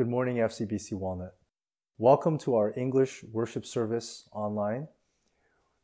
[0.00, 1.34] Good morning, FCBC Walnut.
[1.98, 4.88] Welcome to our English worship service online.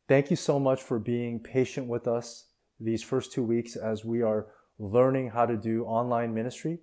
[0.08, 2.46] Thank you so much for being patient with us
[2.80, 4.46] these first two weeks as we are
[4.78, 6.78] learning how to do online ministry.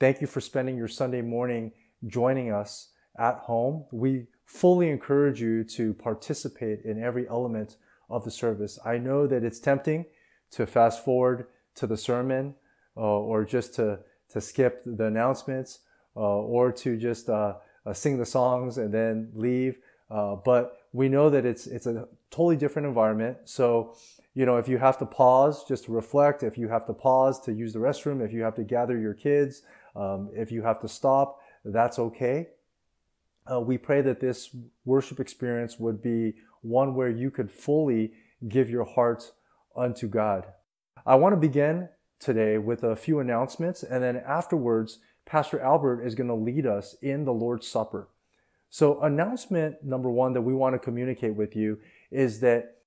[0.00, 1.72] Thank you for spending your Sunday morning
[2.06, 3.84] joining us at home.
[3.92, 7.76] We fully encourage you to participate in every element
[8.08, 8.78] of the service.
[8.82, 10.06] I know that it's tempting
[10.52, 12.54] to fast forward to the sermon
[12.96, 13.98] uh, or just to,
[14.30, 15.80] to skip the announcements
[16.22, 17.54] or to just uh,
[17.86, 19.78] uh sing the songs and then leave.
[20.10, 23.36] Uh, but we know that it's, it's a totally different environment.
[23.44, 23.94] So,
[24.34, 27.40] you know, if you have to pause just to reflect, if you have to pause
[27.40, 29.62] to use the restroom, if you have to gather your kids,
[29.96, 32.48] um, if you have to stop, that's okay.
[33.50, 38.12] Uh, we pray that this worship experience would be one where you could fully
[38.48, 39.32] give your heart
[39.76, 40.46] unto God.
[41.06, 46.14] I want to begin today with a few announcements, and then afterwards, Pastor Albert is
[46.14, 48.08] going to lead us in the Lord's Supper.
[48.70, 51.78] So, announcement number one that we want to communicate with you
[52.10, 52.78] is that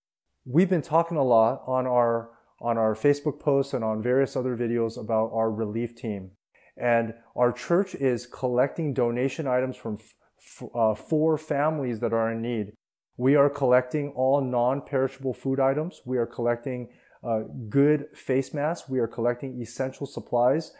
[0.43, 4.57] we've been talking a lot on our on our Facebook posts and on various other
[4.57, 6.31] videos about our relief team.
[6.77, 9.97] And our church is collecting donation items from
[10.39, 12.73] f- uh, four families that are in need.
[13.17, 16.01] We are collecting all non perishable food items.
[16.05, 16.89] We are collecting
[17.23, 18.89] uh, good face masks.
[18.89, 20.71] We are collecting essential supplies.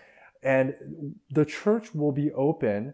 [0.43, 2.93] And the church will be open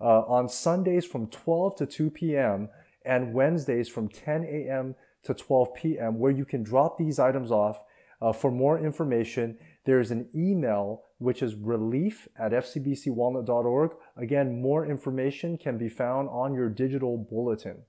[0.00, 2.68] uh, on Sundays from 12 to 2 p.m.
[3.04, 4.94] and Wednesdays from 10 a.m.
[5.24, 7.80] to 12 p.m., where you can drop these items off.
[8.20, 13.92] Uh, for more information, there's an email which is relief at fcbcwalnut.org.
[14.16, 17.82] Again, more information can be found on your digital bulletin.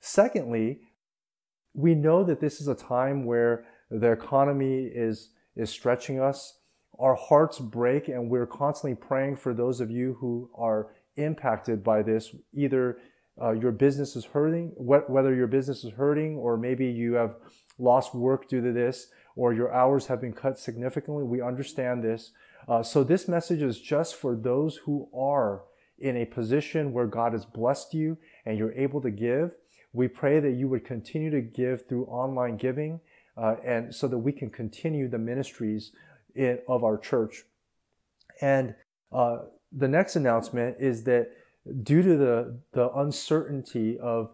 [0.00, 0.80] Secondly,
[1.74, 6.58] we know that this is a time where the economy is, is stretching us.
[7.02, 12.02] Our hearts break, and we're constantly praying for those of you who are impacted by
[12.02, 12.34] this.
[12.54, 12.98] Either
[13.40, 17.34] uh, your business is hurting, whether your business is hurting, or maybe you have
[17.78, 21.24] lost work due to this, or your hours have been cut significantly.
[21.24, 22.30] We understand this.
[22.68, 25.62] Uh, so, this message is just for those who are
[25.98, 29.56] in a position where God has blessed you and you're able to give
[29.92, 33.00] we pray that you would continue to give through online giving
[33.36, 35.92] uh, and so that we can continue the ministries
[36.34, 37.44] in, of our church.
[38.40, 38.74] And
[39.12, 39.38] uh,
[39.70, 41.30] the next announcement is that
[41.82, 44.30] due to the, the uncertainty of,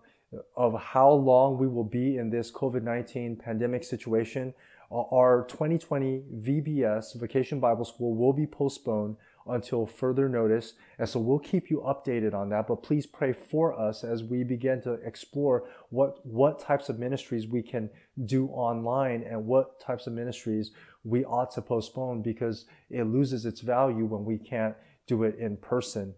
[0.56, 4.54] of how long we will be in this COVID 19 pandemic situation,
[4.90, 9.16] uh, our 2020 VBS, Vacation Bible School, will be postponed
[9.48, 10.74] until further notice.
[10.98, 14.44] And so we'll keep you updated on that, but please pray for us as we
[14.44, 17.88] begin to explore what, what types of ministries we can
[18.26, 20.72] do online and what types of ministries
[21.04, 24.74] we ought to postpone because it loses its value when we can't
[25.06, 26.14] do it in person.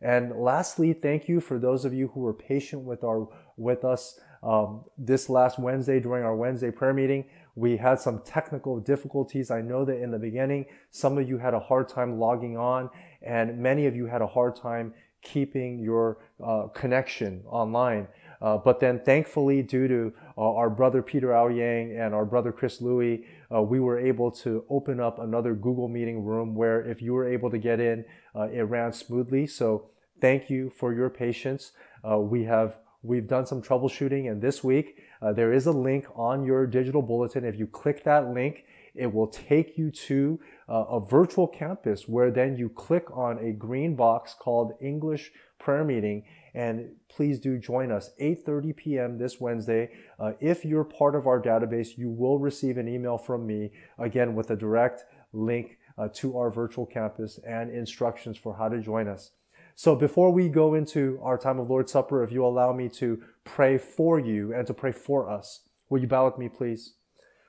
[0.00, 4.18] And lastly, thank you for those of you who were patient with our with us
[4.42, 7.24] um, this last Wednesday during our Wednesday prayer meeting.
[7.54, 9.50] We had some technical difficulties.
[9.50, 12.90] I know that in the beginning, some of you had a hard time logging on,
[13.22, 18.06] and many of you had a hard time keeping your uh, connection online.
[18.40, 22.80] Uh, but then, thankfully, due to uh, our brother Peter Ouyang and our brother Chris
[22.80, 27.12] Louie, uh, we were able to open up another Google Meeting room where, if you
[27.12, 29.46] were able to get in, uh, it ran smoothly.
[29.46, 29.90] So,
[30.20, 31.72] thank you for your patience.
[32.08, 36.06] Uh, we have we've done some troubleshooting, and this week uh, there is a link
[36.14, 37.44] on your digital bulletin.
[37.44, 38.64] If you click that link,
[38.94, 43.96] it will take you to a virtual campus where then you click on a green
[43.96, 46.24] box called English prayer meeting.
[46.54, 49.18] And please do join us 8:30 p.m.
[49.18, 49.90] this Wednesday.
[50.18, 54.34] Uh, if you're part of our database, you will receive an email from me again
[54.34, 59.08] with a direct link uh, to our virtual campus and instructions for how to join
[59.08, 59.32] us.
[59.74, 63.20] So before we go into our time of Lord's Supper, if you allow me to
[63.42, 66.94] pray for you and to pray for us, will you bow with me, please?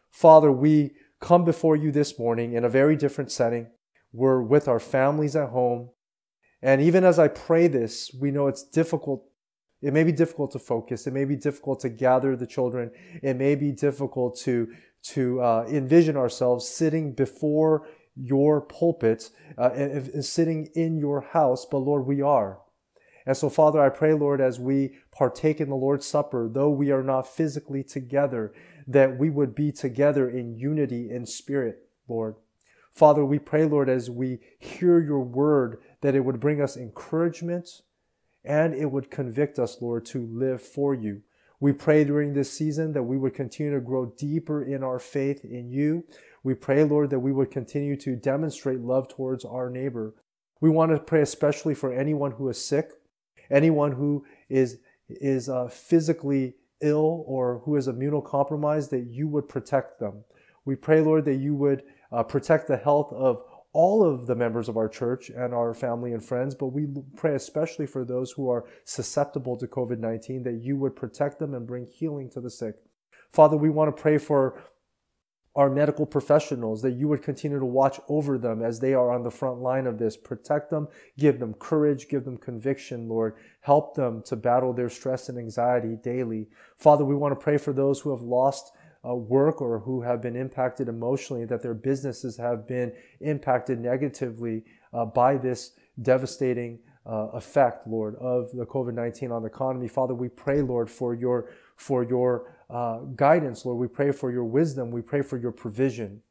[0.09, 3.67] Father, we come before you this morning in a very different setting.
[4.11, 5.89] We're with our families at home.
[6.65, 9.23] And even as I pray this, we know it's difficult.
[9.84, 11.05] It may be difficult to focus.
[11.05, 12.90] It may be difficult to gather the children.
[13.22, 14.69] It may be difficult to,
[15.13, 19.29] to uh, envision ourselves sitting before your pulpit
[19.59, 22.61] uh, and, and sitting in your house, but Lord, we are.
[23.28, 26.90] And so, Father, I pray, Lord, as we partake in the Lord's Supper, though we
[26.90, 28.53] are not physically together,
[28.87, 32.37] that we would be together in unity in spirit, Lord.
[32.91, 37.81] Father, we pray, Lord, as we hear your word, that it would bring us encouragement
[38.43, 41.23] and it would convict us, Lord, to live for you.
[41.59, 45.43] We pray during this season that we would continue to grow deeper in our faith
[45.43, 46.03] in you.
[46.43, 50.13] We pray, Lord, that we would continue to demonstrate love towards our neighbor.
[50.61, 52.91] We want to pray especially for anyone who is sick,
[53.49, 54.78] anyone who is,
[55.09, 60.23] is uh, physically ill or who is immunocompromised, that you would protect them.
[60.66, 61.81] We pray, Lord, that you would
[62.11, 63.41] uh, protect the health of
[63.75, 66.87] all of the members of our church and our family and friends, but we
[67.17, 71.53] pray especially for those who are susceptible to COVID 19 that you would protect them
[71.53, 72.75] and bring healing to the sick.
[73.29, 74.63] Father, we want to pray for
[75.57, 79.23] our medical professionals, that you would continue to watch over them as they are on
[79.23, 80.16] the front line of this.
[80.17, 80.87] Protect them,
[81.17, 83.35] give them courage, give them conviction, Lord.
[83.61, 86.47] Help them to battle their stress and anxiety daily.
[86.78, 88.71] Father, we want to pray for those who have lost
[89.07, 92.91] uh, work or who have been impacted emotionally, that their businesses have been
[93.22, 94.63] impacted negatively
[94.93, 95.72] uh, by this
[96.02, 99.87] devastating uh, effect, Lord, of the COVID 19 on the economy.
[99.87, 103.78] Father, we pray, Lord, for your, for your uh, guidance, Lord.
[103.78, 104.90] We pray for your wisdom.
[104.90, 106.22] We pray for your provision.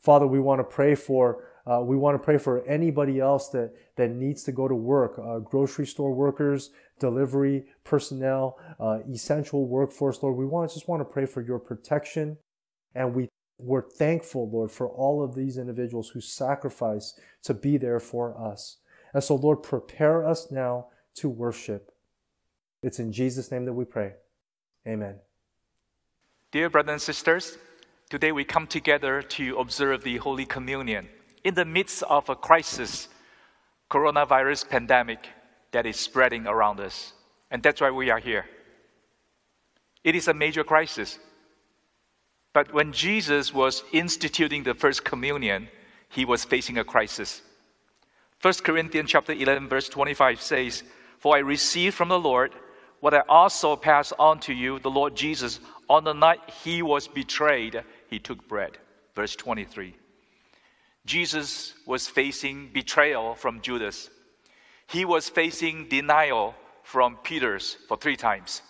[0.00, 3.72] Father, we want to pray for uh, we want to pray for anybody else that,
[3.96, 10.22] that needs to go to work, uh, grocery store workers, delivery personnel, uh, essential workforce,
[10.22, 10.36] Lord.
[10.36, 12.36] We want just want to pray for your protection.
[12.94, 13.28] And we,
[13.58, 17.14] we're thankful, Lord, for all of these individuals who sacrifice
[17.44, 18.78] to be there for us.
[19.14, 20.86] And so, Lord, prepare us now
[21.16, 21.92] to worship.
[22.82, 24.14] It's in Jesus' name that we pray.
[24.86, 25.16] Amen.
[26.50, 27.56] Dear brothers and sisters,
[28.10, 31.08] today we come together to observe the Holy Communion
[31.44, 33.08] in the midst of a crisis,
[33.90, 35.26] coronavirus pandemic
[35.72, 37.12] that is spreading around us.
[37.50, 38.46] And that's why we are here.
[40.04, 41.18] It is a major crisis.
[42.52, 45.68] But when Jesus was instituting the first communion,
[46.08, 47.42] he was facing a crisis.
[48.40, 50.82] 1 Corinthians chapter 11 verse 25 says,
[51.18, 52.52] "For I received from the Lord
[53.00, 57.08] what I also passed on to you, the Lord Jesus, on the night he was
[57.08, 58.78] betrayed, he took bread.
[59.14, 59.96] Verse 23.
[61.04, 64.10] Jesus was facing betrayal from Judas.
[64.86, 68.62] He was facing denial from Peter's for three times.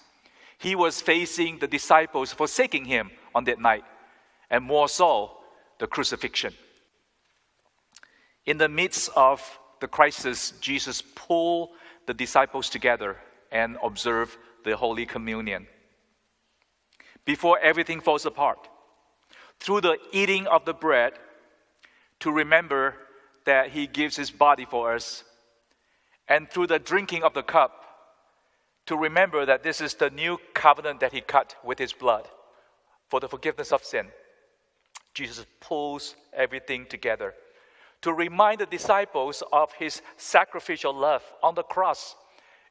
[0.58, 3.84] He was facing the disciples forsaking him on that night,
[4.50, 5.38] and more so,
[5.78, 6.54] the crucifixion.
[8.46, 9.42] In the midst of
[9.80, 11.70] the crisis, Jesus pulled
[12.06, 13.16] the disciples together
[13.50, 15.66] and observed the Holy Communion.
[17.24, 18.68] Before everything falls apart,
[19.60, 21.14] through the eating of the bread,
[22.22, 22.94] to remember
[23.46, 25.24] that He gives His body for us,
[26.28, 27.84] and through the drinking of the cup,
[28.86, 32.28] to remember that this is the new covenant that He cut with His blood
[33.08, 34.06] for the forgiveness of sin.
[35.14, 37.34] Jesus pulls everything together
[38.02, 42.14] to remind the disciples of His sacrificial love on the cross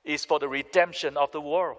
[0.06, 1.78] is for the redemption of the world.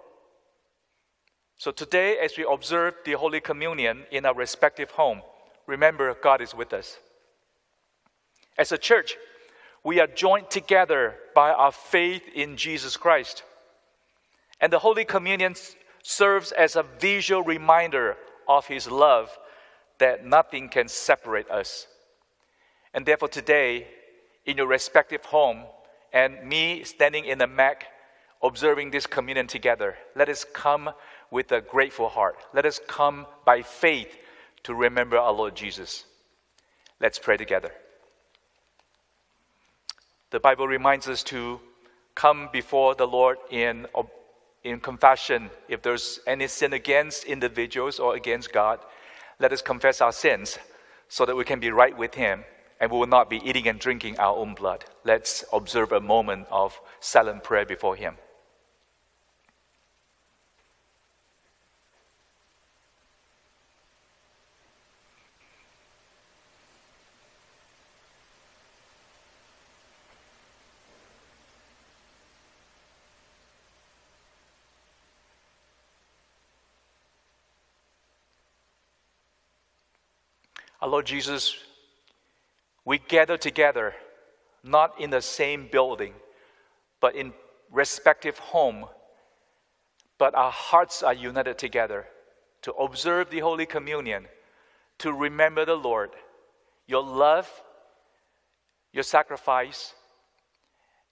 [1.56, 5.22] So today, as we observe the Holy Communion in our respective home,
[5.66, 6.98] remember God is with us.
[8.58, 9.16] As a church,
[9.84, 13.42] we are joined together by our faith in Jesus Christ.
[14.60, 15.54] And the Holy Communion
[16.02, 18.16] serves as a visual reminder
[18.48, 19.36] of His love
[19.98, 21.86] that nothing can separate us.
[22.94, 23.86] And therefore, today,
[24.44, 25.64] in your respective home,
[26.12, 27.86] and me standing in the Mac
[28.42, 30.90] observing this communion together, let us come
[31.30, 32.36] with a grateful heart.
[32.52, 34.14] Let us come by faith
[34.64, 36.04] to remember our Lord Jesus.
[37.00, 37.72] Let's pray together.
[40.32, 41.60] The Bible reminds us to
[42.14, 43.86] come before the Lord in,
[44.64, 45.50] in confession.
[45.68, 48.80] If there's any sin against individuals or against God,
[49.38, 50.58] let us confess our sins
[51.08, 52.44] so that we can be right with Him
[52.80, 54.86] and we will not be eating and drinking our own blood.
[55.04, 58.16] Let's observe a moment of silent prayer before Him.
[80.82, 81.56] Our Lord Jesus,
[82.84, 83.94] we gather together
[84.64, 86.12] not in the same building,
[87.00, 87.32] but in
[87.70, 88.86] respective home,
[90.18, 92.06] but our hearts are united together
[92.62, 94.26] to observe the Holy Communion,
[94.98, 96.10] to remember the Lord,
[96.88, 97.48] your love,
[98.92, 99.94] your sacrifice,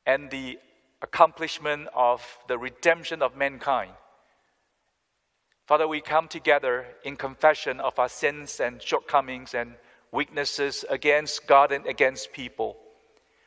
[0.05, 0.59] and the
[1.00, 3.93] accomplishment of the redemption of mankind.
[5.71, 9.77] Father, we come together in confession of our sins and shortcomings and
[10.11, 12.77] weaknesses against God and against people.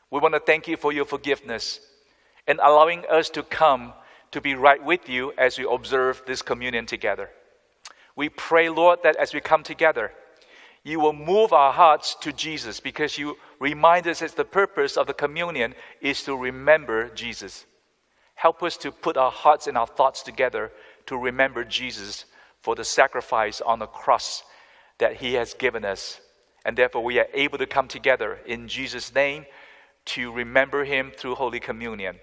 [0.10, 1.82] We want to thank you for your forgiveness
[2.48, 3.92] and allowing us to come
[4.32, 7.30] to be right with you as we observe this communion together.
[8.15, 10.13] We pray, Lord, that as we come together,
[10.82, 15.08] you will move our hearts to Jesus because you remind us that the purpose of
[15.08, 17.65] the communion is to remember Jesus.
[18.36, 20.72] Help us to put our hearts and our thoughts together
[21.07, 22.25] to remember Jesus
[22.62, 24.43] for the sacrifice on the cross
[24.98, 26.22] that he has given us.
[26.65, 29.45] And therefore, we are able to come together in Jesus' name
[30.05, 32.17] to remember him through Holy Communion.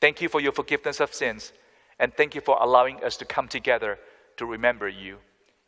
[0.00, 1.52] Thank you for your forgiveness of sins,
[1.98, 3.98] and thank you for allowing us to come together
[4.36, 5.18] to remember you.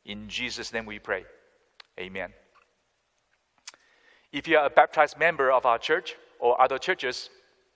[0.04, 1.24] In Jesus' name we pray.
[1.98, 2.32] Amen.
[4.32, 7.30] If you are a baptized member of our church or other churches,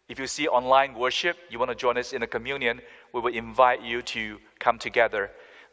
[0.08, 2.80] if you see online worship, you want to join us in a communion,
[3.12, 5.30] we will invite you to come together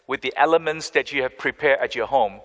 [0.08, 2.40] with the elements that you have prepared at your home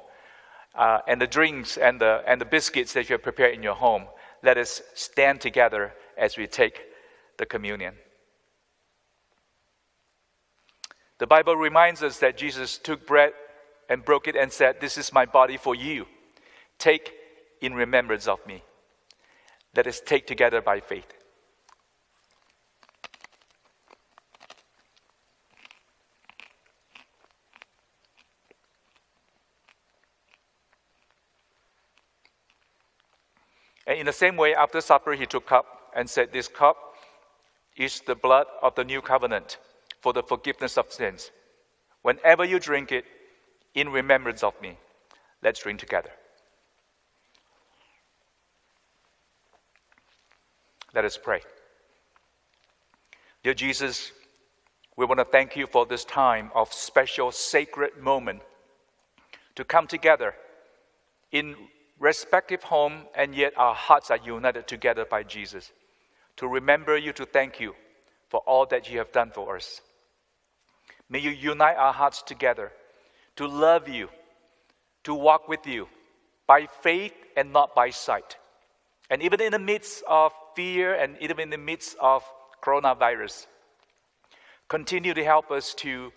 [0.75, 3.75] uh, and the drinks and the, and the biscuits that you have prepared in your
[3.75, 4.05] home.
[4.43, 6.81] Let us stand together as we take
[7.39, 7.95] the communion.
[11.19, 13.33] The Bible reminds us that Jesus took bread
[13.89, 16.07] and broke it and said, This is my body for you.
[16.79, 17.13] Take
[17.61, 18.63] in remembrance of me.
[19.75, 21.16] Let us take together by faith.
[33.97, 36.77] And in the same way, after supper, he took cup and said, This cup
[37.79, 39.57] is the blood of the new covenant
[40.03, 41.31] for the forgiveness of sins.
[42.03, 43.07] Whenever you drink it,
[43.75, 44.77] in remembrance of me,
[45.43, 46.11] let's drink together.
[50.95, 51.41] Let us pray.
[53.43, 54.13] Dear Jesus,
[54.99, 58.43] we want to thank you for this time of special sacred moment
[59.55, 60.35] to come together
[61.33, 61.57] in
[61.99, 65.73] respective home and yet our hearts are united together by Jesus
[66.37, 67.75] to remember you to thank you
[68.29, 69.81] for all that you have done for us.
[71.09, 72.73] May you unite our hearts together
[73.37, 74.09] to love you,
[75.05, 75.89] to walk with you
[76.47, 78.37] by faith and not by sight.
[79.09, 82.25] And even in the midst of fear and even in the midst of
[82.63, 83.47] coronavirus,
[84.69, 86.13] continue to help us to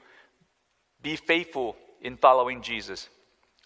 [1.02, 3.10] be faithful in following Jesus.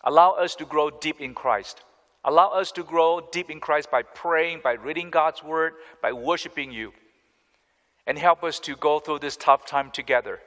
[0.03, 1.81] Allow us to grow deep in Christ.
[2.25, 6.71] Allow us to grow deep in Christ by praying, by reading God's word, by worshiping
[6.71, 6.93] you.
[8.07, 10.39] And help us to go through this tough time together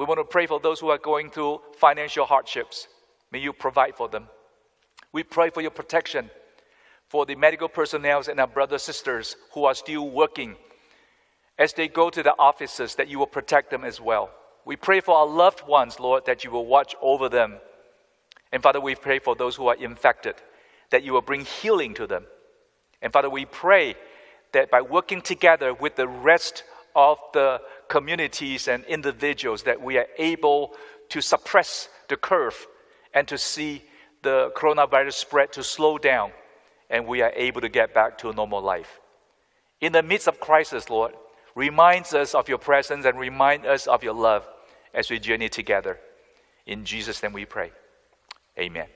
[0.00, 2.88] we want to pray for those who are going through financial hardships.
[3.30, 4.28] May you provide for them.
[5.12, 6.30] We pray for your protection
[7.10, 10.56] for the medical personnel and our brothers sisters who are still working
[11.58, 14.30] as they go to the offices that you will protect them as well.
[14.64, 17.58] We pray for our loved ones, Lord, that you will watch over them.
[18.52, 20.36] And Father, we pray for those who are infected,
[20.90, 22.24] that you will bring healing to them.
[23.02, 23.94] And Father, we pray
[24.52, 30.06] that by working together with the rest of the communities and individuals that we are
[30.18, 30.72] able
[31.10, 32.66] to suppress the curve
[33.14, 33.82] and to see
[34.22, 36.32] the coronavirus spread to slow down
[36.88, 39.00] and we are able to get back to a normal life.
[39.80, 41.14] In the midst of crisis, Lord,
[41.54, 44.46] reminds us of your presence and remind us of your love
[44.92, 45.98] as we journey together.
[46.66, 47.72] In Jesus' name we pray.
[48.58, 48.86] Amen.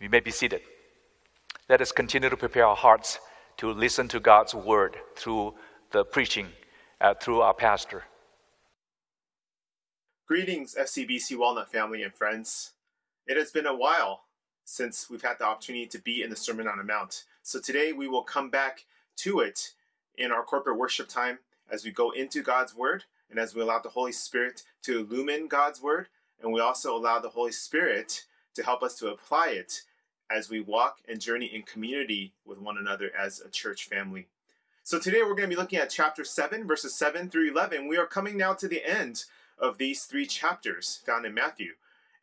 [0.00, 0.60] You may be seated.
[1.68, 3.18] Let us continue to prepare our hearts
[3.56, 5.54] to listen to God's word through
[5.90, 6.46] the preaching
[7.00, 8.04] uh, through our pastor.
[10.28, 12.72] Greetings, FCBC Walnut family and friends.
[13.26, 14.20] It has been a while
[14.64, 17.24] since we've had the opportunity to be in the Sermon on the Mount.
[17.42, 18.84] So today we will come back
[19.16, 19.72] to it
[20.16, 21.40] in our corporate worship time
[21.72, 25.48] as we go into God's Word and as we allow the Holy Spirit to illumine
[25.48, 26.06] God's Word.
[26.40, 29.82] And we also allow the Holy Spirit to help us to apply it
[30.30, 34.26] as we walk and journey in community with one another as a church family.
[34.82, 37.88] So today we're going to be looking at chapter 7, verses 7 through 11.
[37.88, 39.24] We are coming now to the end
[39.58, 41.72] of these three chapters found in Matthew.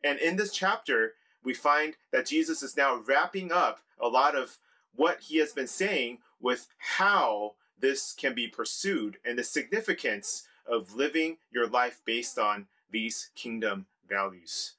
[0.02, 1.14] And in this chapter,
[1.44, 4.58] we find that Jesus is now wrapping up a lot of
[4.94, 10.94] what he has been saying with how this can be pursued and the significance of
[10.94, 14.72] living your life based on these kingdom values.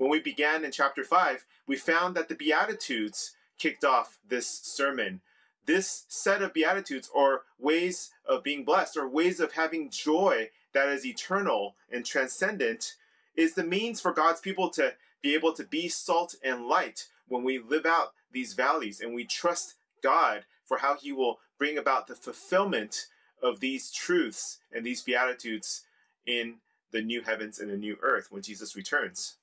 [0.00, 5.20] When we began in chapter 5, we found that the Beatitudes kicked off this sermon
[5.66, 10.88] this set of beatitudes or ways of being blessed or ways of having joy that
[10.88, 12.94] is eternal and transcendent
[13.36, 17.44] is the means for God's people to be able to be salt and light when
[17.44, 22.06] we live out these values and we trust God for how he will bring about
[22.06, 23.06] the fulfillment
[23.42, 25.82] of these truths and these beatitudes
[26.26, 26.56] in
[26.90, 29.36] the new heavens and the new earth when Jesus returns.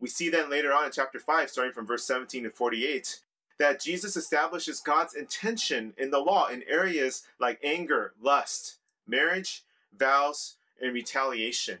[0.00, 3.20] We see then later on in chapter 5, starting from verse 17 to 48,
[3.58, 8.76] that Jesus establishes God's intention in the law in areas like anger, lust,
[9.06, 9.64] marriage,
[9.96, 11.78] vows, and retaliation.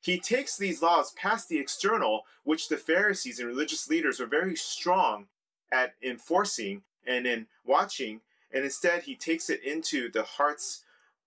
[0.00, 4.56] He takes these laws past the external, which the Pharisees and religious leaders were very
[4.56, 5.26] strong
[5.70, 8.20] at enforcing and in watching,
[8.52, 10.84] and instead he takes it into the hearts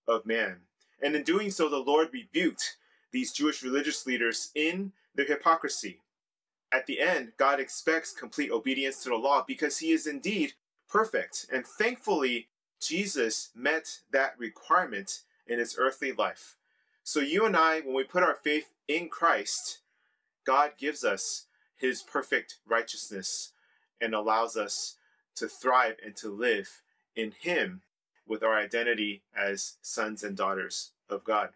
[0.07, 0.61] of man.
[1.01, 2.77] And in doing so, the Lord rebuked
[3.11, 5.99] these Jewish religious leaders in their hypocrisy.
[6.71, 10.53] At the end, God expects complete obedience to the law because he is indeed
[10.89, 11.47] perfect.
[11.51, 12.47] And thankfully,
[12.79, 16.55] Jesus met that requirement in his earthly life.
[17.03, 19.79] So, you and I, when we put our faith in Christ,
[20.45, 23.53] God gives us his perfect righteousness
[23.99, 24.97] and allows us
[25.35, 26.81] to thrive and to live
[27.15, 27.81] in him
[28.27, 31.49] with our identity as sons and daughters of God.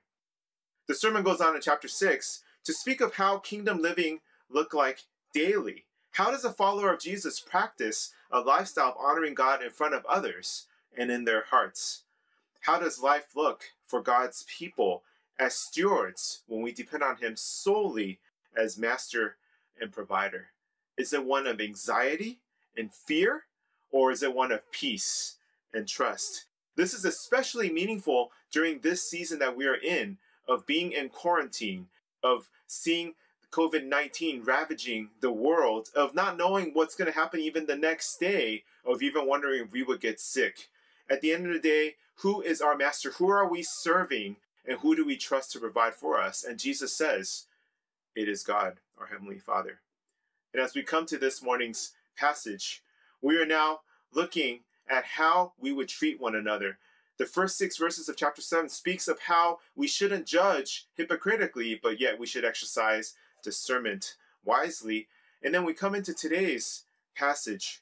[0.88, 5.04] The sermon goes on in chapter 6 to speak of how kingdom living look like
[5.34, 5.86] daily.
[6.12, 10.06] How does a follower of Jesus practice a lifestyle of honoring God in front of
[10.06, 12.04] others and in their hearts?
[12.62, 15.04] How does life look for God's people
[15.38, 18.20] as stewards when we depend on Him solely
[18.58, 19.36] as master
[19.80, 20.48] and provider?
[20.98, 22.40] Is it one of anxiety
[22.78, 23.44] and fear,
[23.92, 25.36] or is it one of peace
[25.74, 26.46] and trust?
[26.76, 31.88] This is especially meaningful during this season that we are in of being in quarantine,
[32.24, 33.14] of seeing
[33.56, 38.20] COVID 19 ravaging the world, of not knowing what's going to happen even the next
[38.20, 40.68] day, of even wondering if we would get sick.
[41.10, 43.12] At the end of the day, who is our master?
[43.12, 44.36] Who are we serving?
[44.68, 46.44] And who do we trust to provide for us?
[46.44, 47.46] And Jesus says,
[48.14, 49.80] It is God, our Heavenly Father.
[50.54, 52.84] And as we come to this morning's passage,
[53.22, 53.82] we are now
[54.14, 56.78] looking at how we would treat one another.
[57.18, 62.02] The first six verses of chapter 7 speaks of how we shouldn't judge hypocritically, but
[62.02, 65.08] yet we should exercise discernment wisely.
[65.42, 66.84] And then we come into today's
[67.16, 67.82] passage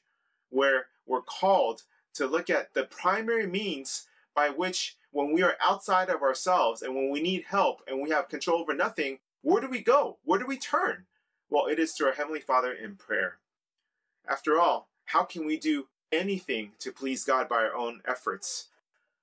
[0.50, 1.82] where we're called
[2.14, 6.94] to look at the primary means by which, when we are outside of ourselves and
[6.94, 10.18] when we need help and we have control over nothing, where do we go?
[10.24, 11.06] Where do we turn?
[11.50, 13.38] Well, it is to our Heavenly Father in prayer.
[14.28, 18.68] After all, how can we do anything to please God by our own efforts?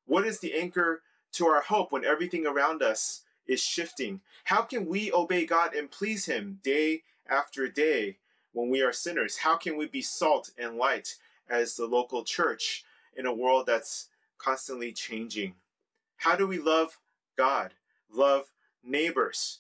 [0.06, 1.02] What is the anchor
[1.34, 3.22] to our hope when everything around us
[3.52, 4.22] is shifting?
[4.46, 8.18] How can we obey God and please Him day after day
[8.54, 9.38] when we are sinners?
[9.38, 11.16] How can we be salt and light
[11.50, 15.56] as the local church in a world that's constantly changing?
[16.18, 17.00] How do we love
[17.38, 17.74] God,
[18.12, 18.52] love
[18.84, 19.60] neighbors?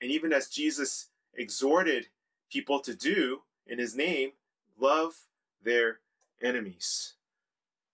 [0.00, 2.06] And even as Jesus exhorted
[2.50, 4.32] people to do in his name,
[4.78, 5.14] love
[5.62, 5.98] their
[6.42, 7.14] enemies.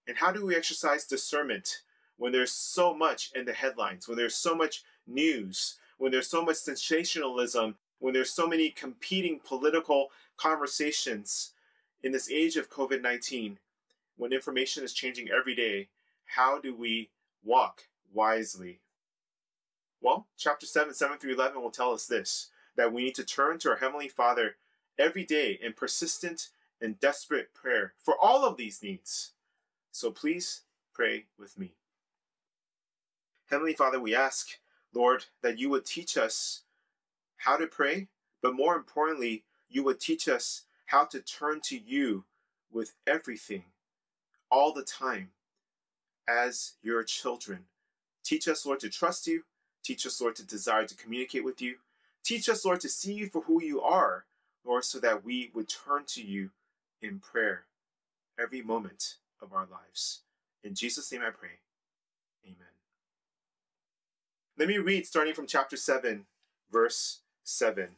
[0.06, 1.80] And how do we exercise discernment
[2.16, 6.44] when there's so much in the headlines, when there's so much news, when there's so
[6.44, 11.52] much sensationalism, when there's so many competing political conversations
[12.02, 13.58] in this age of COVID 19,
[14.16, 15.88] when information is changing every day,
[16.26, 17.10] how do we
[17.42, 18.80] walk wisely?
[20.00, 23.58] Well, chapter 7, 7 through 11 will tell us this that we need to turn
[23.58, 24.56] to our Heavenly Father
[24.98, 26.48] every day in persistent
[26.80, 29.32] and desperate prayer for all of these needs.
[29.92, 30.62] So please
[30.92, 31.72] pray with me.
[33.48, 34.58] Heavenly Father, we ask,
[34.94, 36.62] Lord, that you would teach us
[37.38, 38.08] how to pray,
[38.42, 42.24] but more importantly, you would teach us how to turn to you
[42.72, 43.64] with everything,
[44.50, 45.30] all the time,
[46.28, 47.64] as your children.
[48.22, 49.44] Teach us, Lord, to trust you.
[49.82, 51.76] Teach us, Lord, to desire to communicate with you.
[52.22, 54.24] Teach us, Lord, to see you for who you are,
[54.64, 56.50] Lord, so that we would turn to you
[57.02, 57.64] in prayer
[58.40, 60.20] every moment of our lives.
[60.62, 61.58] In Jesus' name I pray.
[64.56, 66.26] Let me read starting from chapter 7,
[66.70, 67.88] verse 7.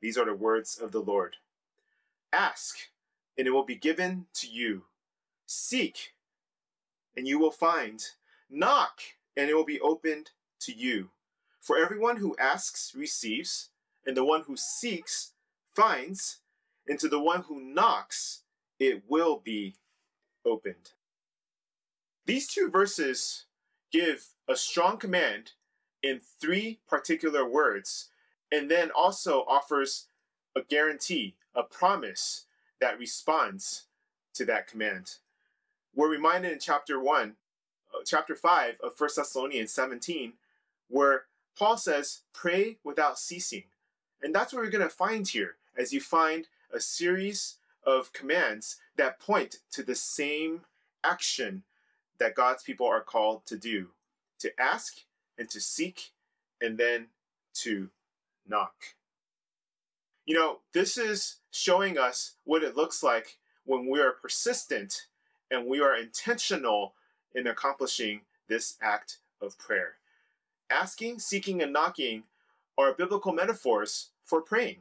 [0.00, 1.38] These are the words of the Lord
[2.32, 2.76] Ask,
[3.36, 4.84] and it will be given to you.
[5.44, 6.14] Seek,
[7.16, 8.04] and you will find.
[8.48, 9.00] Knock,
[9.36, 10.30] and it will be opened
[10.60, 11.10] to you.
[11.60, 13.70] For everyone who asks receives,
[14.06, 15.32] and the one who seeks
[15.74, 16.38] finds,
[16.86, 18.42] and to the one who knocks
[18.78, 19.74] it will be
[20.46, 20.92] opened.
[22.24, 23.46] These two verses
[23.90, 25.52] give a strong command
[26.02, 28.08] in three particular words,
[28.50, 30.06] and then also offers
[30.56, 32.46] a guarantee, a promise
[32.80, 33.84] that responds
[34.34, 35.16] to that command.
[35.94, 37.34] We're reminded in chapter 1,
[37.94, 40.34] uh, chapter 5 of 1 Thessalonians 17,
[40.88, 41.24] where
[41.58, 43.64] Paul says, pray without ceasing.
[44.22, 48.76] And that's what we're going to find here as you find a series of commands
[48.96, 50.62] that point to the same
[51.02, 51.62] action
[52.18, 53.88] that God's people are called to do
[54.40, 54.98] to ask
[55.38, 56.12] and to seek
[56.60, 57.06] and then
[57.54, 57.90] to
[58.46, 58.74] knock.
[60.26, 65.06] You know, this is showing us what it looks like when we are persistent
[65.50, 66.94] and we are intentional
[67.34, 69.94] in accomplishing this act of prayer.
[70.70, 72.24] Asking, seeking, and knocking
[72.76, 74.78] are biblical metaphors for praying.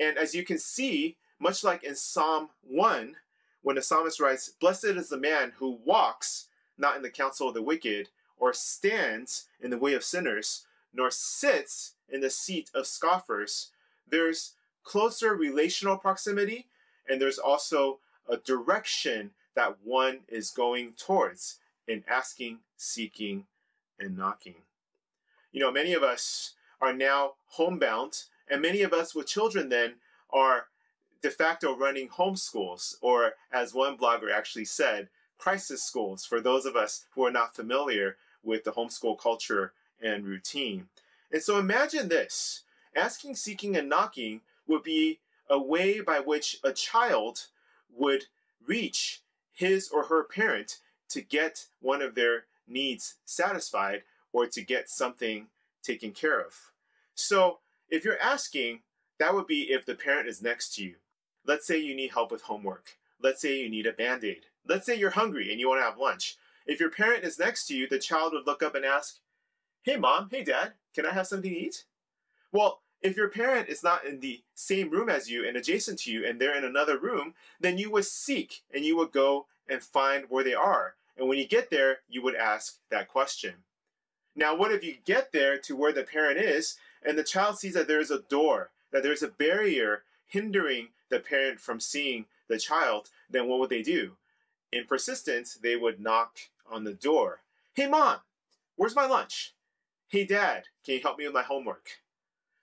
[0.00, 3.16] And as you can see, much like in Psalm 1,
[3.62, 7.54] when the psalmist writes, Blessed is the man who walks not in the counsel of
[7.54, 8.08] the wicked,
[8.40, 13.70] or stands in the way of sinners, nor sits in the seat of scoffers.
[14.08, 16.66] There's closer relational proximity,
[17.08, 23.44] and there's also a direction that one is going towards in asking, seeking,
[23.98, 24.54] and knocking.
[25.52, 29.94] You know, many of us are now homebound, and many of us with children then
[30.32, 30.66] are
[31.22, 36.76] de facto running homeschools, or as one blogger actually said, crisis schools for those of
[36.76, 39.72] us who are not familiar with the homeschool culture
[40.02, 40.88] and routine.
[41.32, 42.62] And so imagine this
[42.96, 47.46] asking, seeking, and knocking would be a way by which a child
[47.94, 48.26] would
[48.66, 49.22] reach
[49.52, 55.48] his or her parent to get one of their needs satisfied or to get something
[55.82, 56.72] taken care of.
[57.14, 58.80] So if you're asking,
[59.18, 60.94] that would be if the parent is next to you.
[61.44, 62.96] Let's say you need help with homework.
[63.20, 64.46] Let's say you need a band aid.
[64.66, 66.36] Let's say you're hungry and you want to have lunch.
[66.70, 69.16] If your parent is next to you, the child would look up and ask,
[69.82, 71.84] Hey mom, hey dad, can I have something to eat?
[72.52, 76.12] Well, if your parent is not in the same room as you and adjacent to
[76.12, 79.82] you and they're in another room, then you would seek and you would go and
[79.82, 80.94] find where they are.
[81.18, 83.54] And when you get there, you would ask that question.
[84.36, 87.74] Now, what if you get there to where the parent is and the child sees
[87.74, 92.58] that there is a door, that there's a barrier hindering the parent from seeing the
[92.60, 93.10] child?
[93.28, 94.12] Then what would they do?
[94.72, 96.38] In persistence, they would knock
[96.70, 97.42] on the door.
[97.74, 98.18] Hey, mom,
[98.76, 99.54] where's my lunch?
[100.08, 102.00] Hey, dad, can you help me with my homework?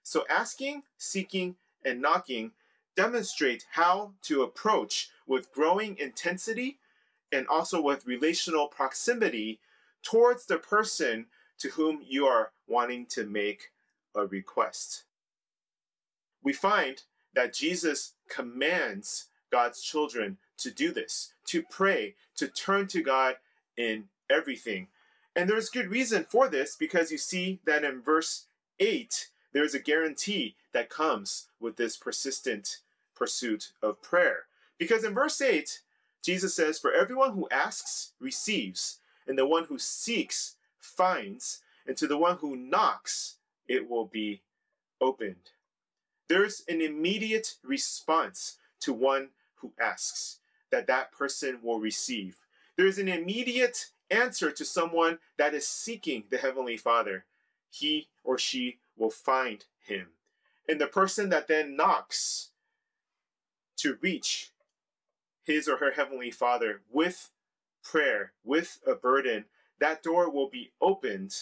[0.04, 2.52] So, asking, seeking, and knocking
[2.96, 6.80] demonstrate how to approach with growing intensity
[7.32, 9.60] and also with relational proximity
[10.02, 11.28] towards the person
[11.60, 13.72] to whom you are wanting to make
[14.16, 15.04] a request.
[16.44, 17.02] We find
[17.36, 23.36] that Jesus commands God's children to do this, to pray, to turn to God
[23.78, 24.88] in everything.
[25.36, 28.48] And there's good reason for this because you see that in verse
[28.80, 32.80] 8, there's a guarantee that comes with this persistent
[33.16, 34.46] pursuit of prayer.
[34.78, 35.82] Because in verse 8,
[36.24, 42.08] Jesus says, For everyone who asks receives, and the one who seeks finds, and to
[42.08, 43.36] the one who knocks
[43.68, 44.42] it will be
[45.00, 45.52] opened.
[46.28, 50.40] There's an immediate response to one who asks
[50.72, 52.38] that that person will receive.
[52.78, 57.26] There's an immediate answer to someone that is seeking the Heavenly Father.
[57.70, 60.10] He or she will find him.
[60.70, 62.52] And the person that then knocks
[63.78, 64.52] to reach
[65.44, 67.32] his or her Heavenly Father with
[67.84, 69.46] prayer, with a burden,
[69.80, 71.34] that door will be opened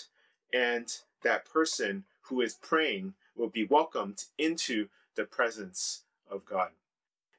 [0.53, 0.87] and
[1.23, 6.69] that person who is praying will be welcomed into the presence of God.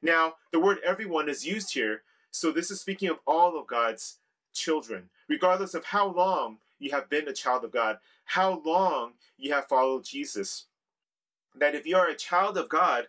[0.01, 4.17] Now, the word everyone is used here, so this is speaking of all of God's
[4.53, 9.53] children, regardless of how long you have been a child of God, how long you
[9.53, 10.65] have followed Jesus.
[11.55, 13.07] That if you are a child of God,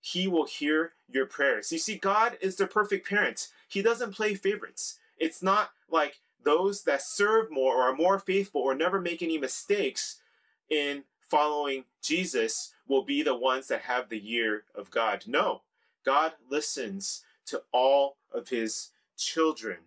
[0.00, 1.72] He will hear your prayers.
[1.72, 3.48] You see, God is the perfect parent.
[3.68, 4.98] He doesn't play favorites.
[5.18, 9.38] It's not like those that serve more or are more faithful or never make any
[9.38, 10.20] mistakes
[10.68, 15.24] in following Jesus will be the ones that have the year of God.
[15.26, 15.62] No,
[16.04, 19.78] God listens to all of his children.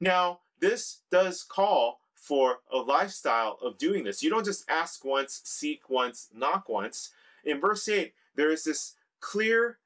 [0.00, 4.22] Now, this does call for a lifestyle of doing this.
[4.22, 7.10] You don't just ask once, seek once, knock once.
[7.44, 9.78] In verse 8, there is this clear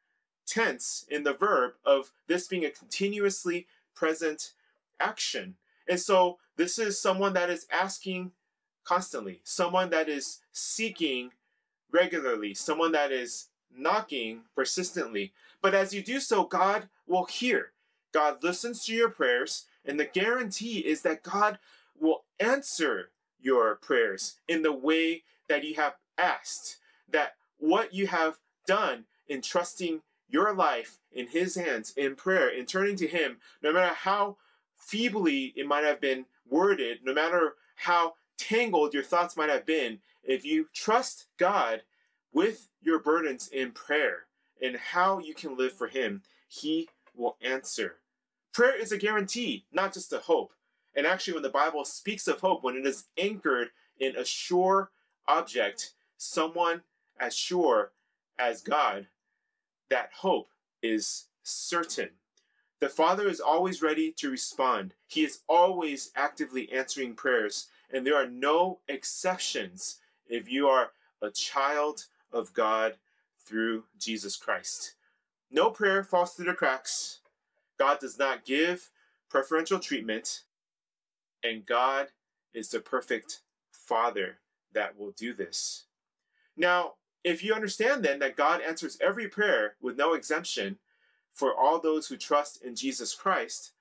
[0.46, 4.52] tense in the verb of this being a continuously present
[4.98, 5.54] action.
[5.88, 8.32] And so this is someone that is asking
[8.84, 11.30] constantly, someone that is seeking
[11.90, 15.32] regularly, someone that is knocking persistently.
[15.60, 17.72] But as you do so, God will hear.
[18.12, 21.58] God listens to your prayers, and the guarantee is that God
[21.98, 26.78] will answer your prayers in the way that you have asked.
[27.08, 32.66] That what you have done in trusting your life in His hands in prayer, in
[32.66, 34.36] turning to Him, no matter how
[34.76, 39.98] feebly it might have been worded, no matter how tangled your thoughts might have been,
[40.24, 41.82] if you trust God
[42.32, 44.24] with your burdens in prayer
[44.62, 47.96] and how you can live for Him, He will answer.
[48.52, 50.52] Prayer is a guarantee, not just a hope.
[50.94, 54.90] And actually, when the Bible speaks of hope, when it is anchored in a sure
[55.26, 56.82] object, someone
[57.18, 57.92] as sure
[58.38, 59.06] as God,
[59.88, 60.50] that hope
[60.82, 62.10] is certain.
[62.80, 64.94] The Father is always ready to respond.
[65.06, 70.90] He is always actively answering prayers, and there are no exceptions if you are
[71.22, 72.96] a child of God
[73.38, 74.94] through Jesus Christ.
[75.52, 77.20] No prayer falls through the cracks.
[77.78, 78.90] God does not give
[79.28, 80.44] preferential treatment,
[81.44, 82.08] and God
[82.54, 84.38] is the perfect Father
[84.72, 85.84] that will do this.
[86.56, 90.78] Now, if you understand then that God answers every prayer with no exemption
[91.32, 93.72] for all those who trust in Jesus Christ,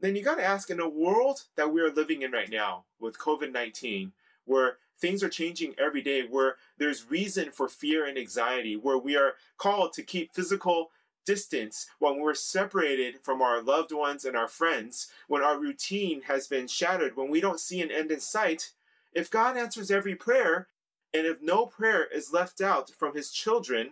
[0.00, 2.84] then you got to ask in a world that we are living in right now
[3.00, 4.12] with COVID 19,
[4.44, 9.16] where things are changing every day, where there's reason for fear and anxiety, where we
[9.16, 10.90] are called to keep physical
[11.28, 16.46] distance when we're separated from our loved ones and our friends, when our routine has
[16.46, 18.72] been shattered, when we don't see an end in sight,
[19.12, 20.68] if God answers every prayer,
[21.12, 23.90] and if no prayer is left out from his children,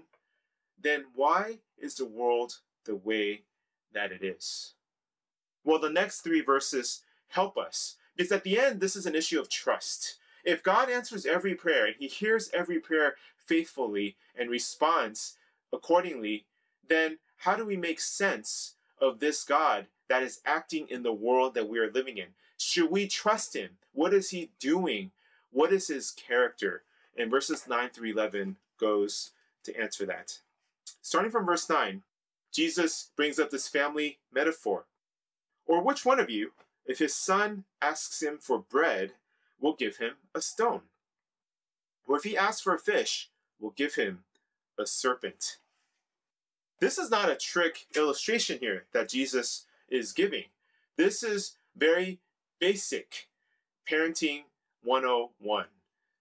[0.81, 3.43] then why is the world the way
[3.93, 4.73] that it is?
[5.63, 9.39] Well, the next three verses help us because at the end, this is an issue
[9.39, 10.17] of trust.
[10.43, 15.37] If God answers every prayer and he hears every prayer faithfully and responds
[15.71, 16.47] accordingly,
[16.89, 21.55] then how do we make sense of this God that is acting in the world
[21.55, 22.27] that we are living in?
[22.59, 23.79] Should we trust him?
[23.93, 25.13] What is he doing?
[25.53, 26.83] What is his character?
[27.17, 29.31] And verses 9 through 11 goes
[29.63, 30.41] to answer that.
[31.01, 32.03] Starting from verse 9,
[32.51, 34.87] Jesus brings up this family metaphor.
[35.67, 36.51] Or which one of you,
[36.85, 39.13] if his son asks him for bread,
[39.61, 40.83] will give him a stone?
[42.09, 43.31] Or if he asks for a fish,
[43.61, 44.25] will give him
[44.77, 45.59] a serpent?
[46.79, 50.45] This is not a trick illustration here that Jesus is giving.
[50.97, 52.21] This is very
[52.59, 53.29] basic
[53.91, 54.43] parenting
[54.83, 55.67] 101.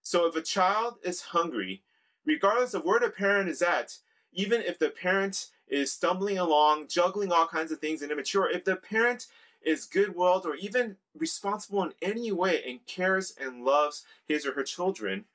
[0.01, 1.81] So if a child is hungry,
[2.25, 3.97] regardless of where the parent is at,
[4.31, 8.63] even if the parent is stumbling along, juggling all kinds of things and immature, if
[8.63, 9.27] the parent
[9.63, 14.63] is good-willed or even responsible in any way and cares and loves his or her
[14.63, 15.25] children,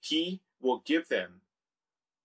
[0.00, 1.42] he will give them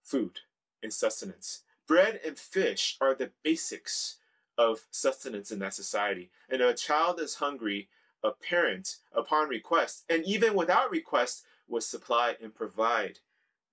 [0.02, 0.40] food
[0.82, 1.64] and sustenance.
[1.88, 4.18] Bread and fish are the basics
[4.58, 6.30] of sustenance in that society.
[6.50, 7.90] And if a child is hungry,
[8.24, 13.20] a parent, upon request, and even without request, will supply and provide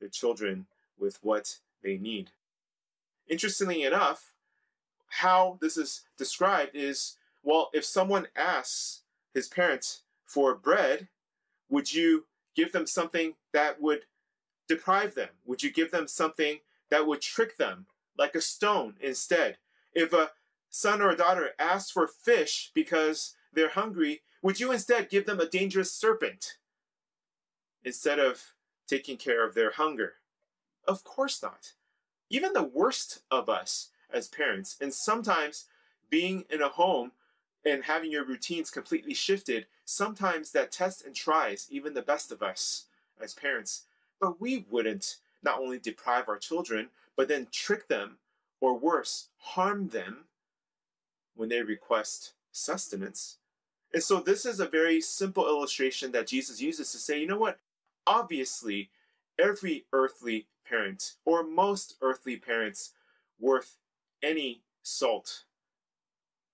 [0.01, 0.67] their children
[0.99, 2.31] with what they need.
[3.29, 4.33] Interestingly enough,
[5.09, 9.03] how this is described is well, if someone asks
[9.35, 11.09] his parents for bread,
[11.69, 14.03] would you give them something that would
[14.69, 15.31] deprive them?
[15.45, 17.87] Would you give them something that would trick them,
[18.19, 19.59] like a stone instead?
[19.95, 20.31] If a
[20.71, 25.41] son or a daughter asks for fish because they're hungry, would you instead give them
[25.41, 26.57] a dangerous serpent
[27.85, 28.55] instead of
[28.87, 30.15] taking care of their hunger?
[30.87, 31.73] Of course not.
[32.31, 35.67] Even the worst of us as parents, and sometimes
[36.11, 37.13] being in a home
[37.65, 42.43] and having your routines completely shifted, sometimes that tests and tries even the best of
[42.43, 42.87] us
[43.21, 43.85] as parents.
[44.21, 48.19] But we wouldn't not only deprive our children, but then trick them,
[48.61, 50.25] or worse, harm them
[51.35, 53.39] when they request sustenance.
[53.93, 57.39] And so this is a very simple illustration that Jesus uses to say, you know
[57.39, 57.59] what?
[58.07, 58.91] Obviously,
[59.39, 62.93] every earthly parent, or most earthly parents
[63.39, 63.77] worth
[64.23, 65.45] any salt,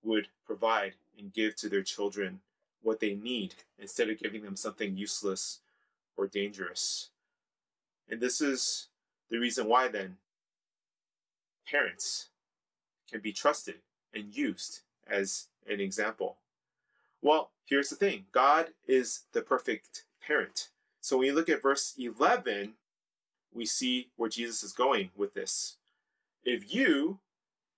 [0.03, 2.39] would provide and give to their children
[2.81, 5.59] what they need instead of giving them something useless
[6.17, 7.09] or dangerous.
[8.09, 8.87] And this is
[9.29, 10.17] the reason why then
[11.69, 12.29] parents
[13.09, 13.75] can be trusted
[14.13, 16.37] and used as an example.
[17.21, 20.69] Well, here's the thing God is the perfect parent.
[21.01, 22.73] So when you look at verse 11,
[23.53, 25.77] we see where Jesus is going with this.
[26.43, 27.19] If you,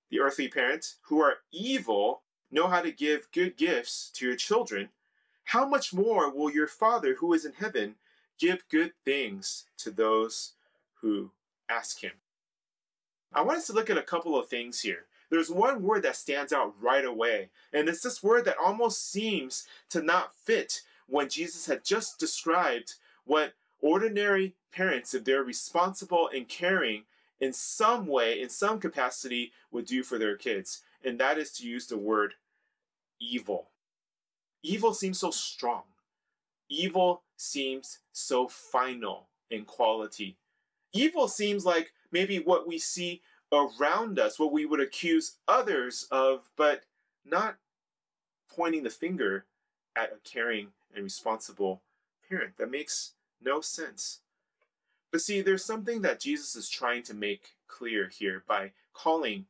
[0.09, 4.89] the earthly parent, who are evil, know how to give good gifts to your children,
[5.45, 7.95] how much more will your Father who is in heaven
[8.39, 10.53] give good things to those
[11.01, 11.31] who
[11.69, 12.20] ask him?
[13.33, 16.17] I want us to look at a couple of things here there's one word that
[16.17, 21.29] stands out right away, and it's this word that almost seems to not fit when
[21.29, 27.03] Jesus had just described what ordinary parents, if they're responsible and caring
[27.39, 30.83] in some way, in some capacity, would do for their kids.
[31.03, 32.33] And that is to use the word
[33.19, 33.69] evil.
[34.61, 35.83] Evil seems so strong.
[36.69, 40.37] Evil seems so final in quality.
[40.93, 43.21] Evil seems like maybe what we see
[43.51, 46.83] around us, what we would accuse others of, but
[47.25, 47.57] not
[48.49, 49.45] pointing the finger
[49.95, 51.81] at a caring and responsible
[52.29, 52.57] parent.
[52.57, 54.19] That makes no sense.
[55.11, 59.45] But see, there's something that Jesus is trying to make clear here by calling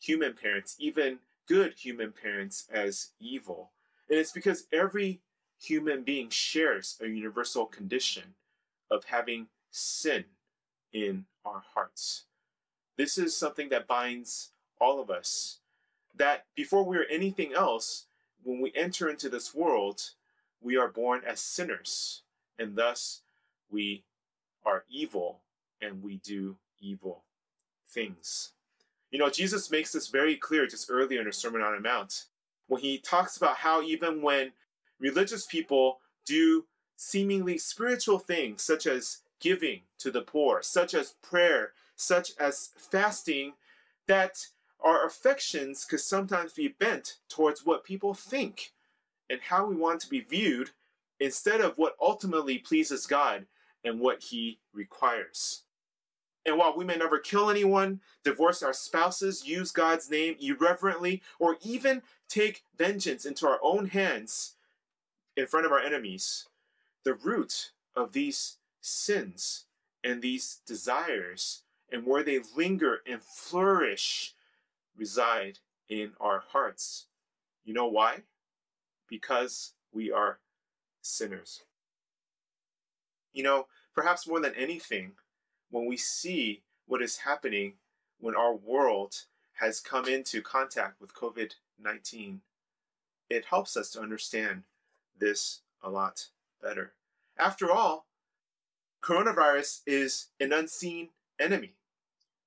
[0.00, 3.70] human parents, even good human parents, as evil.
[4.10, 5.20] And it's because every
[5.60, 8.34] human being shares a universal condition
[8.90, 10.24] of having sin
[10.92, 12.24] in our hearts.
[12.96, 15.58] This is something that binds all of us.
[16.16, 18.06] That before we are anything else,
[18.42, 20.10] when we enter into this world,
[20.60, 22.22] we are born as sinners,
[22.58, 23.22] and thus
[23.70, 24.02] we
[24.64, 25.40] are evil
[25.80, 27.22] and we do evil
[27.88, 28.52] things.
[29.10, 32.24] You know, Jesus makes this very clear just earlier in the Sermon on the Mount
[32.66, 34.52] when he talks about how even when
[34.98, 41.72] religious people do seemingly spiritual things such as giving to the poor, such as prayer,
[41.96, 43.54] such as fasting,
[44.06, 44.46] that
[44.80, 48.72] our affections could sometimes be bent towards what people think
[49.28, 50.70] and how we want to be viewed
[51.20, 53.46] instead of what ultimately pleases God
[53.84, 55.62] and what He requires.
[56.46, 61.58] And while we may never kill anyone, divorce our spouses, use God's name irreverently, or
[61.62, 64.54] even take vengeance into our own hands
[65.36, 66.48] in front of our enemies,
[67.04, 69.64] the root of these sins
[70.04, 74.34] and these desires and where they linger and flourish
[74.96, 77.06] reside in our hearts.
[77.64, 78.22] You know why?
[79.08, 80.38] Because we are
[81.00, 81.62] sinners.
[83.32, 85.12] You know, perhaps more than anything,
[85.70, 87.74] when we see what is happening
[88.20, 89.24] when our world
[89.60, 92.40] has come into contact with COVID 19,
[93.30, 94.64] it helps us to understand
[95.18, 96.28] this a lot
[96.60, 96.92] better.
[97.38, 98.07] After all,
[99.02, 101.08] coronavirus is an unseen
[101.38, 101.74] enemy.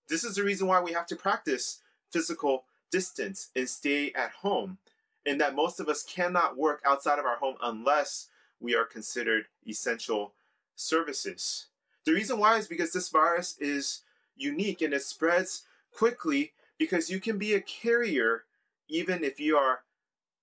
[0.09, 1.79] This is the reason why we have to practice
[2.11, 4.77] physical distance and stay at home,
[5.25, 8.27] and that most of us cannot work outside of our home unless
[8.59, 10.33] we are considered essential
[10.75, 11.67] services.
[12.05, 14.01] The reason why is because this virus is
[14.35, 15.63] unique and it spreads
[15.95, 18.43] quickly because you can be a carrier
[18.89, 19.83] even if you are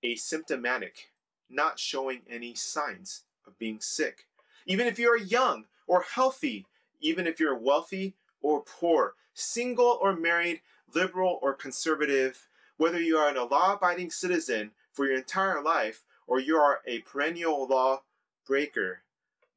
[0.04, 1.08] asymptomatic,
[1.50, 4.26] not showing any signs of being sick.
[4.66, 6.66] Even if you are young or healthy,
[7.00, 10.60] even if you're wealthy or poor, single or married,
[10.94, 16.38] liberal or conservative, whether you are a law abiding citizen for your entire life or
[16.38, 18.02] you are a perennial law
[18.46, 19.02] breaker,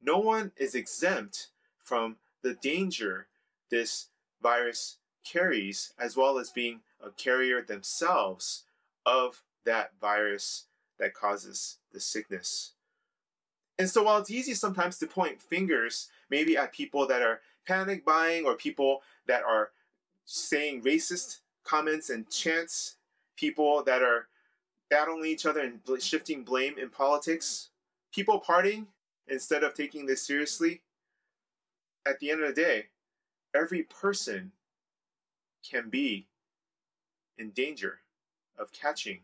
[0.02, 3.28] no one is exempt from the danger
[3.70, 4.08] this
[4.42, 8.64] virus carries, as well as being a carrier themselves
[9.06, 10.66] of that virus
[10.98, 12.72] that causes the sickness.
[13.78, 18.04] And so, while it's easy sometimes to point fingers, maybe at people that are panic
[18.06, 19.70] buying or people that are
[20.24, 22.96] saying racist comments and chants,
[23.36, 24.28] people that are
[24.88, 27.68] battling each other and shifting blame in politics,
[28.12, 28.86] people partying
[29.28, 30.80] instead of taking this seriously,
[32.06, 32.86] at the end of the day,
[33.54, 34.52] every person
[35.62, 36.26] can be
[37.36, 37.98] in danger
[38.58, 39.20] of catching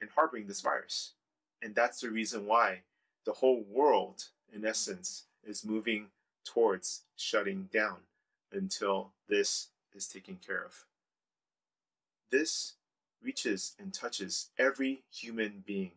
[0.00, 1.14] and harboring this virus.
[1.62, 2.82] And that's the reason why
[3.26, 6.06] the whole world, in essence, is moving
[6.44, 7.98] towards shutting down
[8.52, 10.84] until this is taken care of.
[12.30, 12.74] This
[13.22, 15.92] reaches and touches every human being.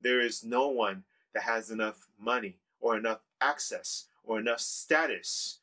[0.00, 5.58] There is no one that has enough money or enough access or enough status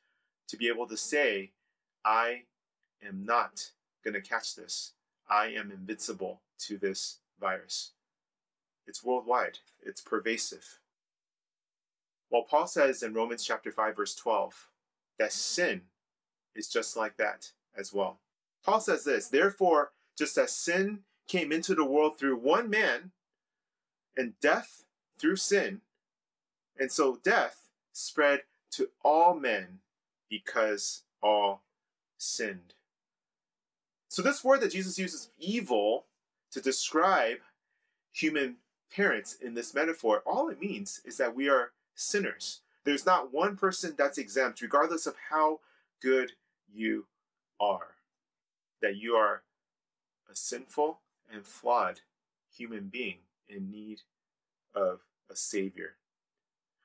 [0.47, 1.51] to be able to say,
[2.03, 2.43] I
[3.05, 3.71] am not
[4.03, 4.93] going to catch this.
[5.29, 7.91] I am invincible to this virus.
[8.86, 10.80] It's worldwide, it's pervasive.
[12.31, 14.69] Well, Paul says in Romans chapter 5 verse 12
[15.19, 15.81] that sin
[16.55, 18.19] is just like that as well.
[18.63, 23.11] Paul says this, therefore, just as sin came into the world through one man
[24.15, 24.83] and death
[25.19, 25.81] through sin,
[26.79, 28.41] and so death spread
[28.71, 29.79] to all men
[30.29, 31.63] because all
[32.17, 32.73] sinned.
[34.09, 36.05] So, this word that Jesus uses, evil,
[36.51, 37.37] to describe
[38.11, 38.57] human
[38.93, 42.61] parents in this metaphor, all it means is that we are sinners.
[42.83, 45.59] There's not one person that's exempt, regardless of how
[46.01, 46.33] good
[46.73, 47.05] you
[47.59, 47.95] are.
[48.81, 49.43] That you are
[50.29, 50.99] a sinful
[51.31, 52.01] and flawed
[52.55, 54.01] human being in need
[54.73, 55.95] of a Savior.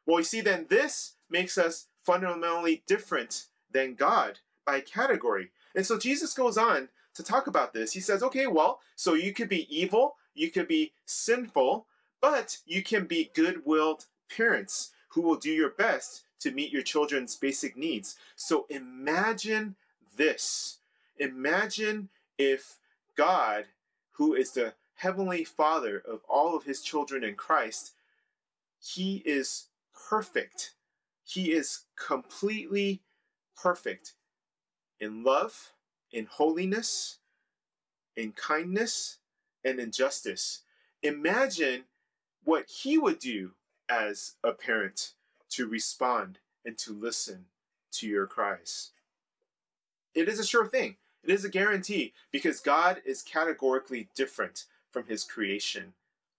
[0.04, 5.50] Well, you see, then this makes us fundamentally different than God by category.
[5.74, 7.92] And so Jesus goes on to talk about this.
[7.92, 11.86] He says, okay, well, so you could be evil, you could be sinful,
[12.20, 16.82] but you can be good willed parents who will do your best to meet your
[16.82, 18.16] children's basic needs.
[18.36, 19.74] So imagine
[20.14, 20.76] this.
[21.16, 22.76] Imagine if
[23.16, 23.64] God,
[24.12, 27.92] who is the heavenly Father of all of his children in Christ,
[28.78, 29.68] he is
[30.08, 30.74] perfect.
[31.24, 33.00] He is completely
[33.56, 34.12] perfect
[35.00, 35.72] in love,
[36.12, 37.20] in holiness,
[38.14, 39.16] in kindness,
[39.64, 40.60] and in justice.
[41.02, 41.84] Imagine
[42.44, 43.52] what he would do
[43.88, 45.12] as a parent
[45.50, 47.46] to respond and to listen
[47.92, 48.90] to your cries.
[50.14, 50.96] It is a sure thing.
[51.22, 55.92] It is a guarantee because God is categorically different from his creation,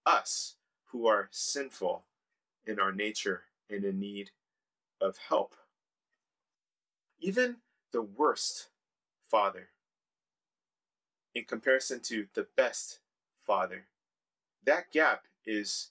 [0.06, 2.04] us who are sinful
[2.66, 4.32] in our nature and in need
[5.00, 5.56] of help.
[7.20, 7.58] Even
[7.92, 8.70] the worst
[9.24, 9.70] father,
[11.36, 13.00] in comparison to the best
[13.46, 13.86] father,
[14.66, 15.90] that gap is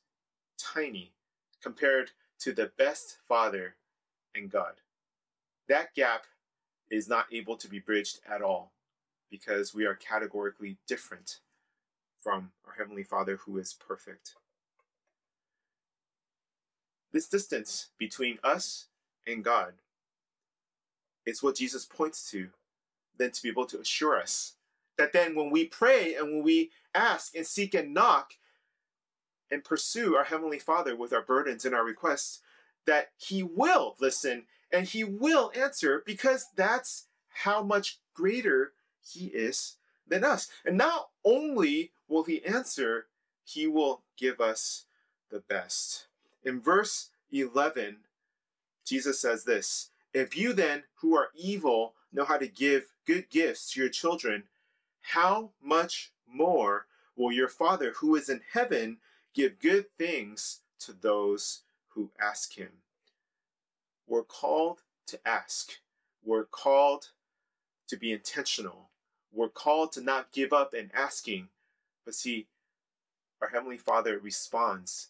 [0.59, 1.12] tiny
[1.66, 3.74] compared to the best father
[4.36, 4.74] and God.
[5.68, 6.22] That gap
[6.92, 8.70] is not able to be bridged at all
[9.32, 11.40] because we are categorically different
[12.20, 14.36] from our Heavenly Father who is perfect.
[17.12, 18.86] This distance between us
[19.26, 19.72] and God
[21.26, 22.50] is what Jesus points to,
[23.18, 24.52] then to be able to assure us
[24.98, 28.34] that then when we pray and when we ask and seek and knock
[29.51, 32.40] and pursue our Heavenly Father with our burdens and our requests,
[32.86, 38.72] that He will listen and He will answer because that's how much greater
[39.03, 39.76] He is
[40.07, 40.49] than us.
[40.64, 43.07] And not only will He answer,
[43.44, 44.84] He will give us
[45.30, 46.07] the best.
[46.44, 47.99] In verse 11,
[48.84, 53.72] Jesus says this If you then, who are evil, know how to give good gifts
[53.72, 54.44] to your children,
[55.01, 56.86] how much more
[57.16, 58.99] will your Father who is in heaven
[59.37, 62.70] give good things to those who ask him?
[64.09, 65.72] We're called to ask.
[66.24, 67.11] We're called
[67.89, 68.91] to be intentional.
[69.32, 71.49] We're called to not give up in asking.
[72.05, 72.47] But see,
[73.43, 75.09] our Heavenly Father responds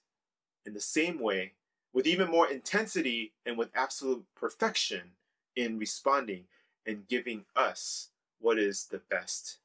[0.67, 1.53] in the same way
[1.93, 5.13] with even more intensity and with absolute perfection
[5.55, 6.45] in responding
[6.85, 8.09] and giving us
[8.41, 9.59] what is the best.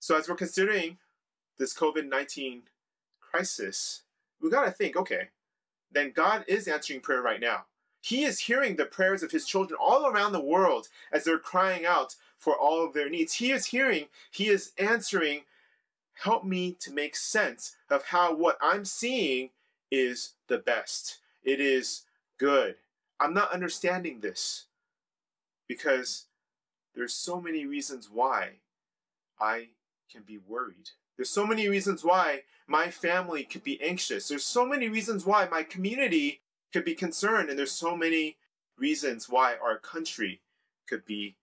[0.00, 0.98] So, as we're considering
[1.58, 2.62] this COVID 19
[3.20, 4.02] crisis,
[4.40, 5.28] we got to think okay,
[5.90, 7.64] then God is answering prayer right now.
[8.00, 11.84] He is hearing the prayers of his children all around the world as they're crying
[11.84, 13.34] out for all of their needs.
[13.34, 15.42] He is hearing, he is answering.
[16.22, 19.50] Help me to make sense of how what I'm seeing
[19.90, 21.18] is the best.
[21.44, 22.04] It is
[22.38, 22.76] good.
[23.20, 24.64] I'm not understanding this
[25.68, 26.26] because
[26.94, 28.60] there's so many reasons why
[29.38, 29.68] I
[30.10, 30.90] can be worried.
[31.16, 34.28] There's so many reasons why my family could be anxious.
[34.28, 36.40] There's so many reasons why my community
[36.72, 38.36] could be concerned and there's so many
[38.78, 40.40] reasons why our country
[40.86, 41.36] could be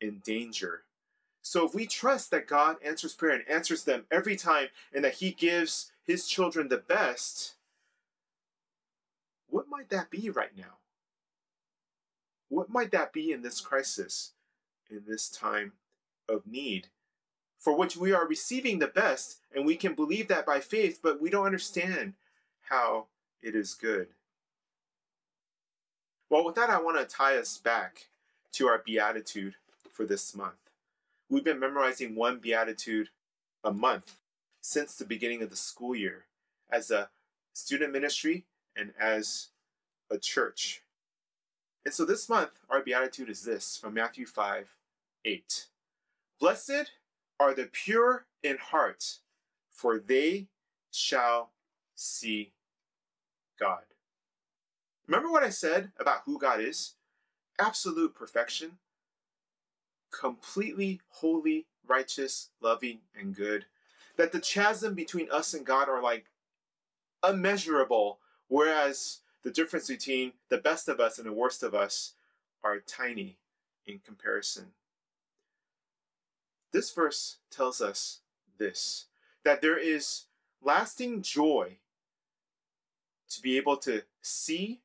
[0.00, 0.82] in danger.
[1.42, 5.14] So if we trust that God answers prayer and answers them every time and that
[5.14, 7.54] he gives his children the best,
[9.48, 10.78] what might that be right now?
[12.48, 14.32] What might that be in this crisis,
[14.90, 15.72] in this time
[16.28, 16.88] of need,
[17.58, 21.20] for which we are receiving the best, and we can believe that by faith, but
[21.20, 22.14] we don't understand
[22.68, 23.06] how
[23.42, 24.08] it is good?
[26.28, 28.08] Well, with that, I want to tie us back
[28.52, 29.54] to our beatitude
[29.90, 30.70] for this month.
[31.30, 33.08] We've been memorizing one beatitude
[33.62, 34.18] a month
[34.60, 36.24] since the beginning of the school year
[36.70, 37.10] as a
[37.52, 38.44] student ministry
[38.76, 39.48] and as
[40.10, 40.82] a church.
[41.84, 44.74] And so this month, our beatitude is this from Matthew 5
[45.24, 45.66] 8.
[46.40, 46.90] Blessed
[47.38, 49.18] are the pure in heart,
[49.70, 50.48] for they
[50.90, 51.50] shall
[51.94, 52.52] see
[53.58, 53.82] God.
[55.06, 56.94] Remember what I said about who God is?
[57.58, 58.78] Absolute perfection,
[60.10, 63.66] completely holy, righteous, loving, and good.
[64.16, 66.26] That the chasm between us and God are like
[67.26, 68.18] immeasurable,
[68.48, 72.14] whereas the difference between the best of us and the worst of us
[72.64, 73.36] are tiny
[73.86, 74.72] in comparison.
[76.72, 78.20] This verse tells us
[78.58, 79.06] this
[79.44, 80.24] that there is
[80.60, 81.78] lasting joy
[83.30, 84.80] to be able to see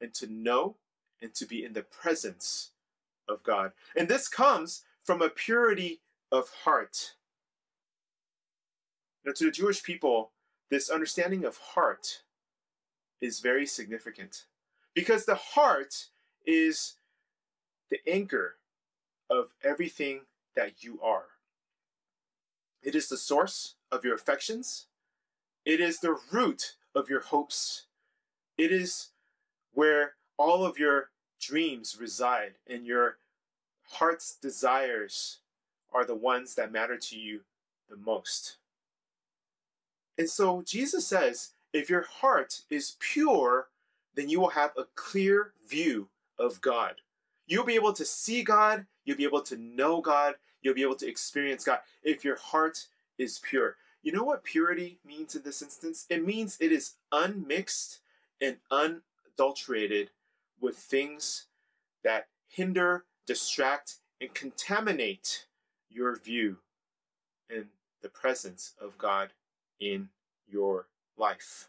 [0.00, 0.76] and to know
[1.20, 2.72] and to be in the presence
[3.28, 3.72] of God.
[3.96, 6.00] And this comes from a purity
[6.30, 7.14] of heart.
[9.24, 10.32] Now, to the Jewish people,
[10.70, 12.22] this understanding of heart
[13.20, 14.44] is very significant
[14.94, 16.08] because the heart
[16.44, 16.96] is
[17.90, 18.56] the anchor
[19.30, 20.20] of everything
[20.56, 21.26] that you are.
[22.82, 24.86] It is the source of your affections.
[25.64, 27.86] It is the root of your hopes.
[28.56, 29.10] It is
[29.72, 33.18] where all of your dreams reside and your
[33.90, 35.40] heart's desires
[35.92, 37.40] are the ones that matter to you
[37.88, 38.56] the most.
[40.18, 43.68] And so Jesus says, if your heart is pure,
[44.14, 46.96] then you will have a clear view of God.
[47.46, 50.34] You'll be able to see God, you'll be able to know God,
[50.66, 52.88] you'll be able to experience God if your heart
[53.18, 53.76] is pure.
[54.02, 56.06] You know what purity means in this instance?
[56.10, 58.00] It means it is unmixed
[58.40, 60.10] and unadulterated
[60.60, 61.46] with things
[62.02, 65.46] that hinder, distract, and contaminate
[65.88, 66.58] your view
[67.48, 67.66] and
[68.02, 69.30] the presence of God
[69.78, 70.08] in
[70.48, 71.68] your life.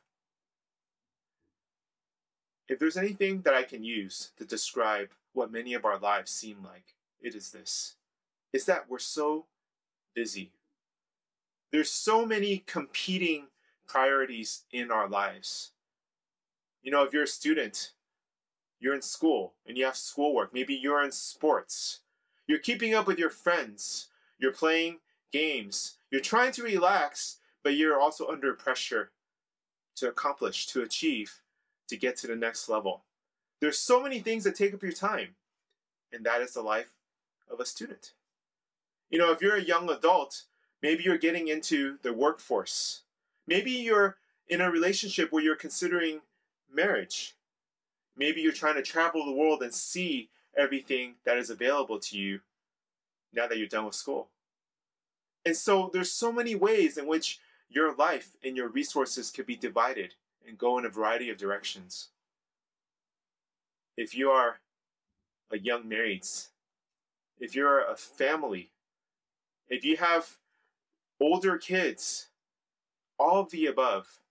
[2.67, 6.63] If there's anything that I can use to describe what many of our lives seem
[6.63, 7.95] like, it is this.
[8.53, 9.45] It's that we're so
[10.15, 10.51] busy.
[11.71, 13.47] There's so many competing
[13.87, 15.71] priorities in our lives.
[16.81, 17.91] You know, if you're a student,
[18.79, 21.99] you're in school and you have schoolwork, maybe you're in sports,
[22.47, 24.07] you're keeping up with your friends,
[24.39, 24.99] you're playing
[25.31, 29.11] games, you're trying to relax, but you're also under pressure
[29.95, 31.41] to accomplish, to achieve,
[31.87, 33.03] to get to the next level.
[33.59, 35.35] There's so many things that take up your time,
[36.13, 36.95] and that is the life
[37.51, 38.13] of a student.
[39.09, 40.43] You know, if you're a young adult,
[40.81, 43.03] maybe you're getting into the workforce.
[43.47, 46.21] Maybe you're in a relationship where you're considering
[46.73, 47.35] marriage.
[48.15, 52.41] Maybe you're trying to travel the world and see everything that is available to you
[53.33, 54.27] now that you're done with school.
[55.45, 57.39] And so there's so many ways in which
[57.69, 62.09] your life and your resources could be divided and go in a variety of directions.
[63.95, 64.59] If you are
[65.51, 66.25] a young married,
[67.39, 68.71] if you're a family,
[69.69, 70.37] if you have
[71.19, 72.27] older kids,
[73.19, 74.21] all of the above,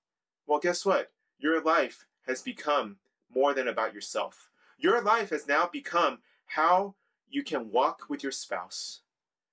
[0.46, 1.10] well, guess what?
[1.38, 2.96] Your life has become
[3.34, 4.48] more than about yourself.
[4.78, 6.94] Your life has now become how
[7.28, 9.00] you can walk with your spouse,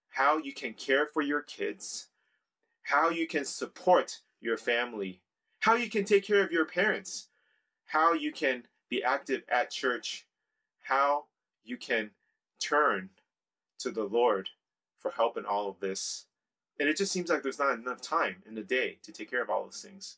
[0.10, 2.08] how you can care for your kids,
[2.84, 5.22] how you can support your family,
[5.60, 7.30] how you can take care of your parents,
[7.86, 10.28] how you can be active at church,
[10.82, 11.26] how
[11.64, 12.12] you can
[12.60, 13.10] turn
[13.80, 14.50] to the Lord
[15.04, 16.26] for help in all of this.
[16.80, 19.44] And it just seems like there's not enough time in the day to take care
[19.44, 20.18] of all those things.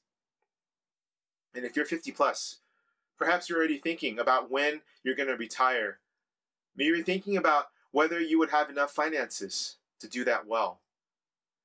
[1.54, 2.60] And if you're 50 plus,
[3.18, 6.00] perhaps you're already thinking about when you're going to retire.
[6.78, 10.80] Maybe you're thinking about whether you would have enough finances to do that well.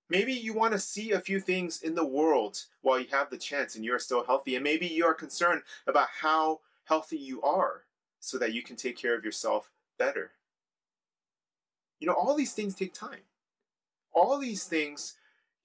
[0.08, 3.38] Maybe you want to see a few things in the world while you have the
[3.38, 4.56] chance and you're still healthy.
[4.56, 7.84] And maybe you are concerned about how healthy you are
[8.18, 10.32] so that you can take care of yourself better.
[12.01, 13.20] You know, all these things take time.
[14.12, 15.14] All these things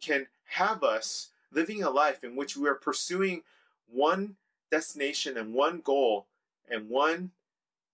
[0.02, 3.42] can have us living a life in which we are pursuing
[3.92, 4.36] one
[4.70, 6.28] destination and one goal
[6.70, 7.32] and one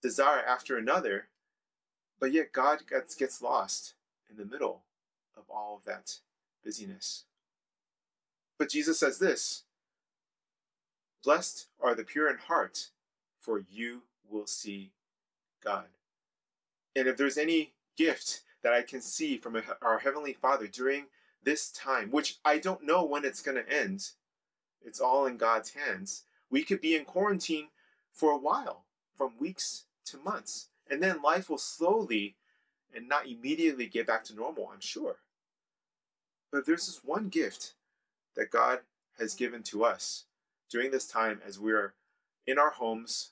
[0.01, 1.27] desire after another,
[2.19, 3.93] but yet God gets, gets lost
[4.29, 4.81] in the middle
[5.37, 6.19] of all of that
[6.63, 7.25] busyness.
[8.57, 9.63] But Jesus says this
[11.23, 12.89] Blessed are the pure in heart,
[13.39, 14.91] for you will see
[15.63, 15.85] God.
[16.95, 21.05] And if there's any gift that I can see from our Heavenly Father during
[21.43, 24.11] this time, which I don't know when it's going to end,
[24.83, 26.23] it's all in God's hands.
[26.49, 27.67] We could be in quarantine
[28.11, 28.85] for a while,
[29.15, 32.35] from weeks to months, and then life will slowly
[32.93, 35.17] and not immediately get back to normal, I'm sure.
[36.51, 37.75] But there's this one gift
[38.35, 38.79] that God
[39.17, 40.25] has given to us
[40.69, 41.93] during this time as we're
[42.45, 43.31] in our homes,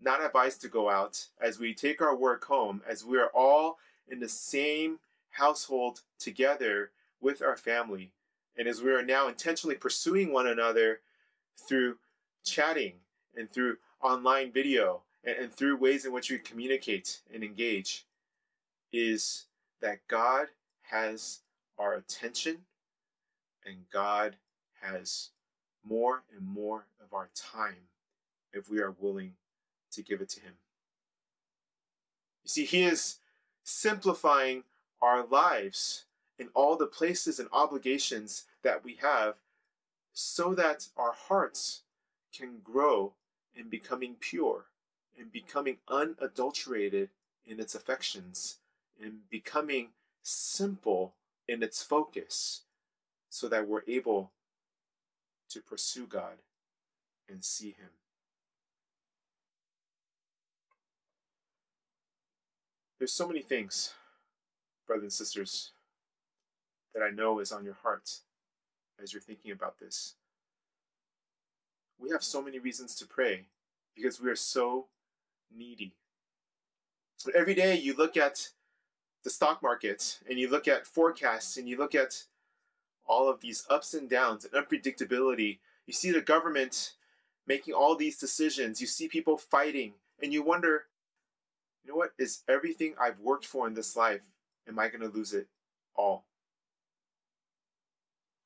[0.00, 3.78] not advised to go out, as we take our work home, as we are all
[4.08, 4.98] in the same
[5.30, 6.90] household together
[7.20, 8.12] with our family,
[8.56, 11.00] and as we are now intentionally pursuing one another
[11.56, 11.96] through
[12.44, 12.94] chatting
[13.36, 18.06] and through online video and, and through ways in which we communicate and engage,
[18.92, 19.46] is
[19.80, 20.48] that God
[20.82, 21.40] has
[21.78, 22.58] our attention,
[23.64, 24.36] and God
[24.80, 25.30] has
[25.86, 27.88] more and more of our time
[28.52, 29.32] if we are willing
[29.90, 30.52] to give it to Him.
[32.44, 33.16] You see, He is
[33.64, 34.62] simplifying
[35.02, 36.04] our lives
[36.38, 39.34] in all the places and obligations that we have
[40.12, 41.82] so that our hearts
[42.36, 43.12] can grow
[43.56, 44.66] in becoming pure,
[45.18, 47.08] in becoming unadulterated
[47.46, 48.58] in its affections,
[49.00, 49.88] in becoming
[50.22, 51.14] simple
[51.46, 52.62] in its focus
[53.28, 54.30] so that we're able
[55.48, 56.38] to pursue God
[57.28, 57.90] and see Him.
[63.04, 63.92] There's so many things,
[64.86, 65.72] brothers and sisters,
[66.94, 68.20] that I know is on your heart
[68.98, 70.14] as you're thinking about this.
[71.98, 73.48] We have so many reasons to pray
[73.94, 74.86] because we are so
[75.54, 75.92] needy.
[77.34, 78.48] Every day you look at
[79.22, 82.24] the stock market and you look at forecasts and you look at
[83.04, 85.58] all of these ups and downs and unpredictability.
[85.86, 86.94] You see the government
[87.46, 88.80] making all these decisions.
[88.80, 89.92] You see people fighting
[90.22, 90.86] and you wonder,
[91.84, 92.12] you know what?
[92.18, 94.22] Is everything I've worked for in this life,
[94.68, 95.48] am I going to lose it
[95.94, 96.24] all?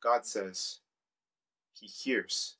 [0.02, 0.78] God says
[1.78, 2.56] He hears,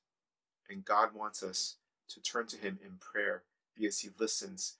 [0.68, 1.76] and God wants us
[2.10, 3.42] to turn to Him in prayer
[3.78, 4.74] because he listens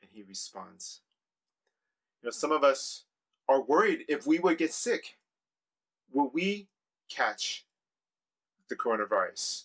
[0.00, 1.00] and he responds.
[2.22, 3.04] You know, some of us
[3.48, 5.16] are worried if we would get sick,
[6.12, 6.68] will we
[7.08, 7.64] catch
[8.68, 9.64] the coronavirus?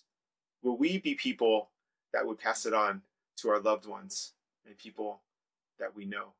[0.62, 1.68] Will we be people
[2.12, 3.02] that would pass it on
[3.36, 4.32] to our loved ones
[4.66, 5.20] and people
[5.78, 6.32] that we know?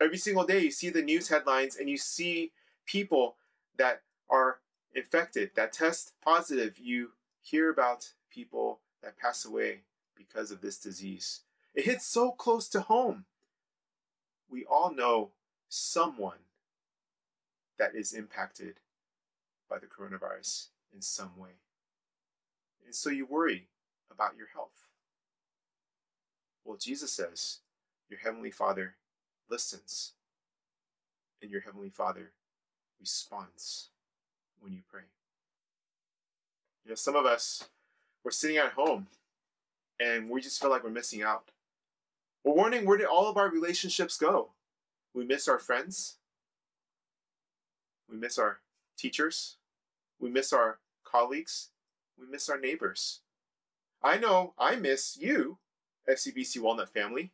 [0.00, 2.52] Every single day, you see the news headlines and you see
[2.86, 3.36] people
[3.76, 4.58] that are
[4.94, 6.78] infected, that test positive.
[6.78, 9.80] You hear about people that pass away
[10.16, 11.40] because of this disease.
[11.74, 13.24] It hits so close to home.
[14.50, 15.30] We all know
[15.68, 16.38] someone
[17.78, 18.74] that is impacted
[19.68, 21.56] by the coronavirus in some way.
[22.84, 23.68] And so you worry
[24.10, 24.88] about your health.
[26.64, 27.58] Well, Jesus says,
[28.08, 28.96] Your Heavenly Father
[29.48, 30.12] listens,
[31.40, 32.32] and your Heavenly Father
[33.00, 33.88] responds
[34.60, 35.02] when you pray.
[36.84, 37.68] You know, some of us,
[38.24, 39.08] we're sitting at home
[40.00, 41.50] and we just feel like we're missing out.
[42.44, 44.50] We're wondering where did all of our relationships go?
[45.14, 46.16] We miss our friends.
[48.10, 48.58] We miss our
[48.96, 49.56] teachers.
[50.18, 51.70] We miss our colleagues.
[52.18, 53.20] We miss our neighbors.
[54.02, 55.58] I know I miss you,
[56.08, 57.30] FCBC Walnut family.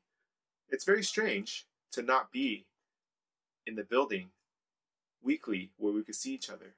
[0.71, 2.67] It's very strange to not be
[3.67, 4.29] in the building
[5.23, 6.75] weekly where we could see each other,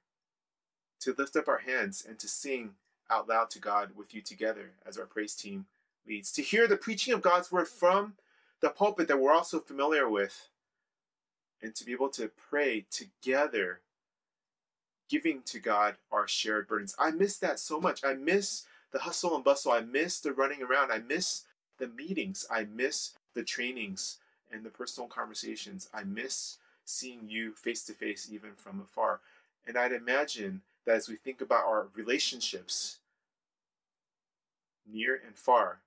[1.01, 2.75] to lift up our hands and to sing
[3.11, 5.67] out loud to God with you together as our praise team
[6.07, 8.15] leads, to hear the preaching of God's word from
[8.61, 10.49] the pulpit that we're also familiar with,
[11.63, 13.81] and to be able to pray together,
[15.09, 16.95] giving to God our shared burdens.
[16.99, 18.05] I miss that so much.
[18.05, 19.73] I miss the hustle and bustle.
[19.73, 20.93] I miss the running around.
[20.93, 21.45] I miss
[21.79, 22.47] the meetings.
[22.51, 24.19] I miss the trainings
[24.53, 25.89] and the personal conversations.
[25.95, 29.21] I miss seeing you face to face, even from afar.
[29.67, 32.99] And I'd imagine that as we think about our relationships,
[34.91, 35.81] near and far,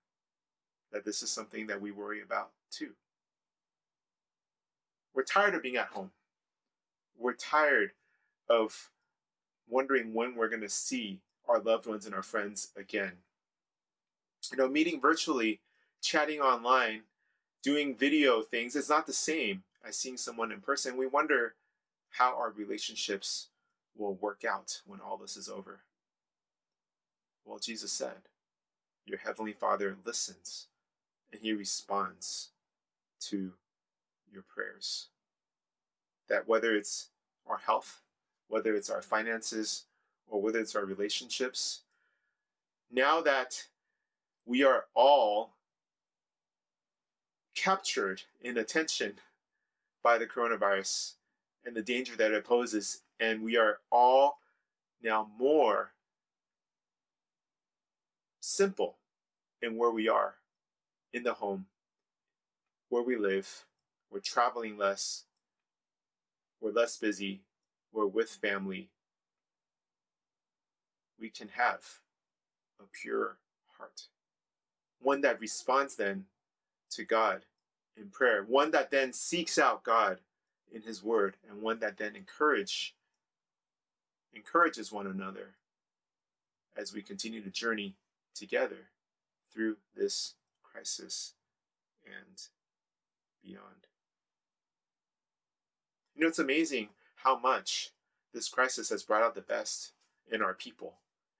[0.91, 2.91] that this is something that we worry about too.
[5.13, 6.11] We're tired of being at home.
[7.17, 7.91] We're tired
[8.49, 8.89] of
[9.67, 13.13] wondering when we're going to see our loved ones and our friends again.
[14.51, 15.61] You know, meeting virtually,
[16.01, 17.01] chatting online,
[17.63, 20.97] doing video things is not the same as seeing someone in person.
[20.97, 21.55] We wonder
[22.11, 23.47] how our relationships
[23.97, 25.79] will work out when all this is over.
[27.45, 28.27] Well, Jesus said,
[29.05, 30.67] Your Heavenly Father listens
[31.31, 32.51] and He responds
[33.21, 33.53] to
[34.31, 35.07] your prayers.
[36.29, 37.09] That whether it's
[37.47, 38.01] our health,
[38.47, 39.85] whether it's our finances,
[40.27, 41.81] or whether it's our relationships,
[42.91, 43.67] now that
[44.45, 45.52] we are all
[47.55, 49.13] captured in attention
[50.03, 51.13] by the coronavirus
[51.65, 54.39] and the danger that it poses, and we are all
[55.01, 55.91] now more
[58.39, 58.97] simple
[59.61, 60.35] in where we are
[61.13, 61.65] in the home,
[62.89, 63.65] where we live,
[64.11, 65.23] we're traveling less,
[66.59, 67.41] we're less busy,
[67.93, 68.89] we're with family,
[71.19, 71.99] we can have
[72.79, 73.37] a pure
[73.77, 74.07] heart.
[74.99, 76.25] One that responds then
[76.95, 77.45] to God
[77.97, 80.19] in prayer, one that then seeks out God
[80.71, 82.95] in his word, and one that then encourage
[84.33, 85.55] encourages one another
[86.75, 87.93] as we continue to journey
[88.33, 88.89] together
[89.53, 90.33] through this
[90.63, 91.33] crisis
[92.05, 92.47] and
[93.43, 93.87] beyond.
[96.15, 97.91] You know, it's amazing how much
[98.33, 99.91] this crisis has brought out the best
[100.31, 100.95] in our people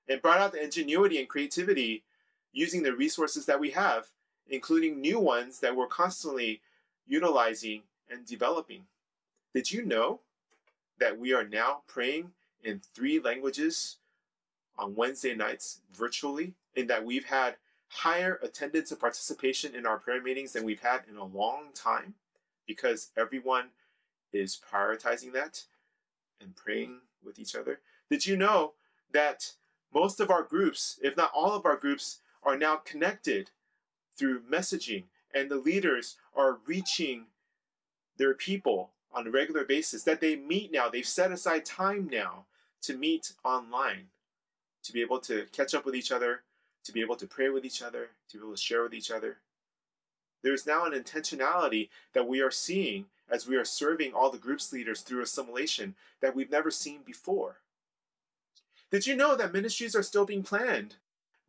[0.08, 2.04] and brought out the ingenuity and creativity
[2.52, 4.10] using the resources that we have,
[4.48, 6.62] including new ones that we're constantly
[7.08, 8.84] utilizing and developing.
[9.54, 10.22] Did you know
[11.00, 12.32] that we are now praying
[12.64, 13.98] in three languages
[14.78, 17.56] on Wednesday nights virtually, and that we've had
[17.88, 22.16] higher attendance and participation in our prayer meetings than we've had in a long time
[22.66, 23.68] because everyone
[24.32, 25.66] is prioritizing that
[26.42, 27.80] and praying with each other.
[28.10, 28.74] Did you know
[29.12, 29.54] that
[29.94, 33.52] most of our groups, if not all of our groups, are now connected
[34.18, 35.04] through messaging
[35.34, 37.26] and the leaders are reaching
[38.18, 42.46] their people on a regular basis, that they meet now, they've set aside time now
[42.82, 44.08] to meet online,
[44.84, 46.42] to be able to catch up with each other,
[46.84, 49.12] to be able to pray with each other, to be able to share with each
[49.12, 49.38] other.
[50.44, 54.74] There's now an intentionality that we are seeing as we are serving all the group's
[54.74, 57.58] leaders through assimilation that we've never seen before.
[58.92, 60.96] Did you know that ministries are still being planned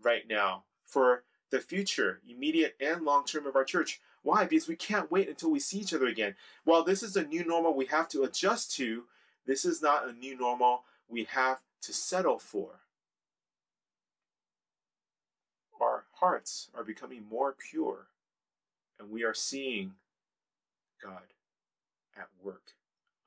[0.01, 1.25] right now for
[1.55, 4.01] the future, immediate and long term of our church?
[4.23, 4.45] Why?
[4.45, 6.35] Because we can't wait until we see each other again.
[6.65, 9.05] While this is a new normal we have to adjust to,
[9.47, 12.81] this is not a new normal we have to settle for.
[15.81, 18.09] Our hearts are becoming more pure
[18.99, 19.93] and we are seeing
[21.01, 21.35] God
[22.17, 22.73] at work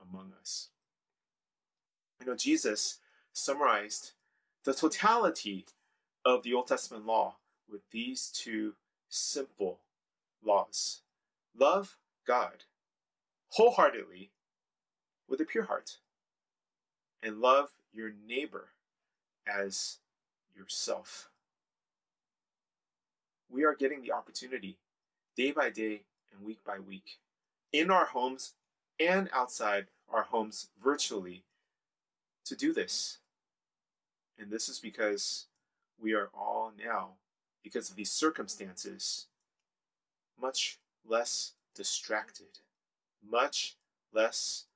[0.02, 0.70] among us.
[2.20, 3.00] You know, Jesus
[3.32, 4.12] summarized
[4.66, 5.66] the totality
[6.26, 7.36] of the Old Testament law
[7.70, 8.74] with these two
[9.10, 9.80] simple
[10.44, 11.02] laws
[11.58, 12.64] love God
[13.50, 14.32] wholeheartedly
[15.28, 15.98] with a pure heart,
[17.22, 18.70] and love your neighbor
[19.48, 19.98] as
[20.56, 21.30] yourself.
[23.50, 24.78] We are getting the opportunity
[25.36, 26.02] day by day
[26.32, 27.18] and week by week
[27.72, 28.54] in our homes
[29.00, 31.44] and outside our homes virtually
[32.46, 33.20] to do this.
[34.40, 35.46] And this is because
[36.00, 37.12] we are all now,
[37.68, 39.28] because of these circumstances,
[40.42, 42.60] much less distracted,
[43.22, 43.76] much
[44.14, 44.68] less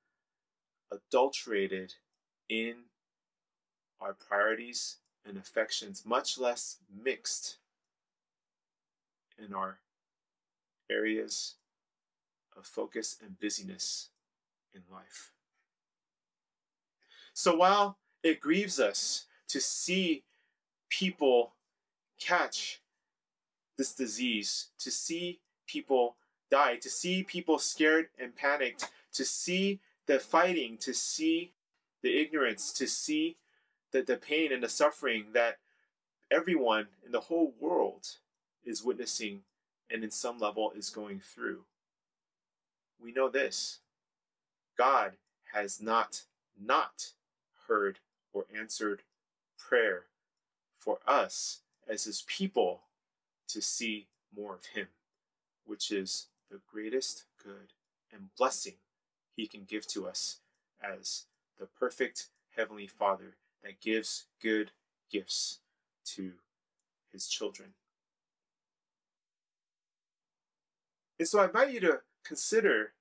[0.92, 1.94] adulterated
[2.50, 2.74] in
[4.02, 7.60] our priorities and affections, much less mixed
[9.42, 9.80] in our
[10.90, 11.56] areas
[12.58, 14.10] of focus and busyness
[14.74, 15.32] in life.
[17.34, 20.26] So while it grieves us to see
[20.90, 21.54] people
[22.20, 22.81] catch
[23.78, 26.16] this disease, to see people
[26.50, 31.54] die, to see people scared and panicked, to see the fighting, to see
[32.02, 33.38] the ignorance, to see
[33.92, 35.58] the, the pain and the suffering that
[36.32, 38.18] everyone in the whole world
[38.66, 39.42] is witnessing
[39.90, 41.62] and in some level is going through.
[43.02, 43.80] We know this
[44.78, 45.14] God
[45.54, 46.24] has not
[46.60, 47.14] not
[47.68, 48.00] heard
[48.34, 49.04] or answered
[49.58, 50.04] prayer
[50.76, 52.82] for us as his people
[53.54, 54.88] to see more of him,
[55.66, 57.74] which is the greatest good
[58.12, 58.76] and blessing
[59.36, 60.40] he can give to us
[60.82, 61.26] as
[61.60, 64.72] the perfect Heavenly Father that gives good
[65.12, 65.60] gifts
[66.04, 66.34] to
[67.12, 67.70] his children.
[71.20, 72.94] And so I invite you to consider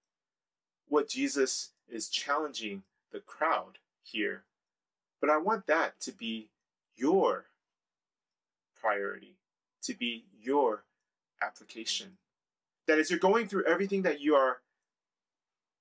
[0.86, 2.82] what Jesus is challenging
[3.12, 4.44] the crowd here.
[5.20, 6.50] But I want that to be
[6.94, 7.46] your
[8.78, 9.36] priority,
[9.82, 10.84] to be your
[11.42, 12.18] application.
[12.86, 14.58] That as you're going through everything that you are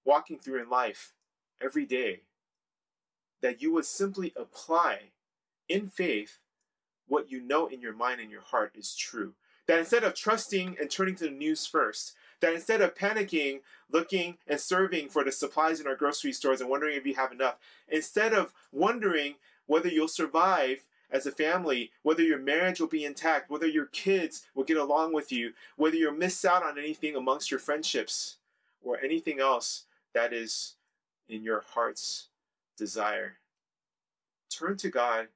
[0.06, 1.14] walking through in life
[1.62, 2.22] every day,
[3.41, 5.12] that you would simply apply
[5.68, 6.39] in faith
[7.08, 9.34] what you know in your mind and your heart is true.
[9.68, 13.60] That instead of trusting and turning to the news first, that instead of panicking,
[13.91, 17.32] looking and serving for the supplies in our grocery stores and wondering if you have
[17.32, 19.36] enough, instead of wondering
[19.68, 24.45] whether you'll survive as a family, whether your marriage will be intact, whether your kids
[24.53, 28.38] will get along with you, whether you'll miss out on anything amongst your friendships
[28.82, 30.76] or anything else that is
[31.28, 32.28] in your heart's
[32.78, 33.38] desire.
[34.49, 35.28] Turn to God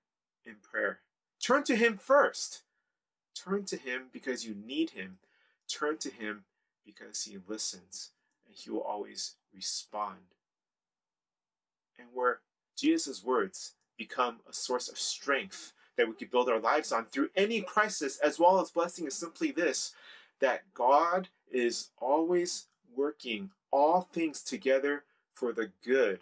[0.45, 0.99] in prayer.
[1.41, 2.63] Turn to Him first.
[3.35, 5.17] Turn to Him because you need Him.
[5.67, 6.45] Turn to Him
[6.85, 8.11] because He listens
[8.47, 10.19] and He will always respond.
[11.97, 12.39] And where
[12.75, 17.29] Jesus' words become a source of strength that we could build our lives on through
[17.35, 19.93] any crisis, as well as blessing, is simply this
[20.39, 22.65] that God is always
[22.95, 26.21] working all things together for the good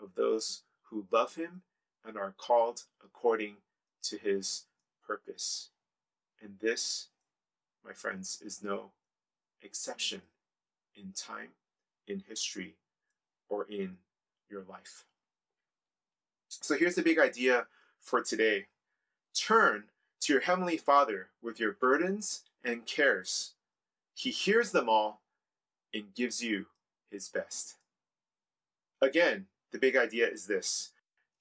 [0.00, 1.62] of those who love Him
[2.04, 3.56] and are called according
[4.02, 4.64] to His
[5.06, 5.70] purpose.
[6.42, 7.08] And this,
[7.84, 8.92] my friends, is no
[9.62, 10.22] exception
[10.96, 11.50] in time,
[12.06, 12.74] in history,
[13.48, 13.98] or in
[14.48, 15.04] your life.
[16.50, 17.66] So here's the big idea
[18.00, 18.66] for today
[19.34, 19.84] turn
[20.20, 23.52] to your Heavenly Father with your burdens and cares.
[24.14, 25.22] He hears them all
[25.94, 26.66] and gives you
[27.10, 27.76] His best.
[29.00, 30.90] Again, the big idea is this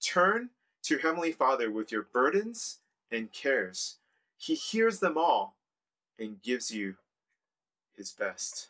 [0.01, 0.51] turn
[0.83, 2.77] to your Heavenly Father with your burdens
[3.11, 3.97] and cares.
[4.37, 5.55] He hears them all
[6.17, 6.95] and gives you
[7.95, 8.69] his best.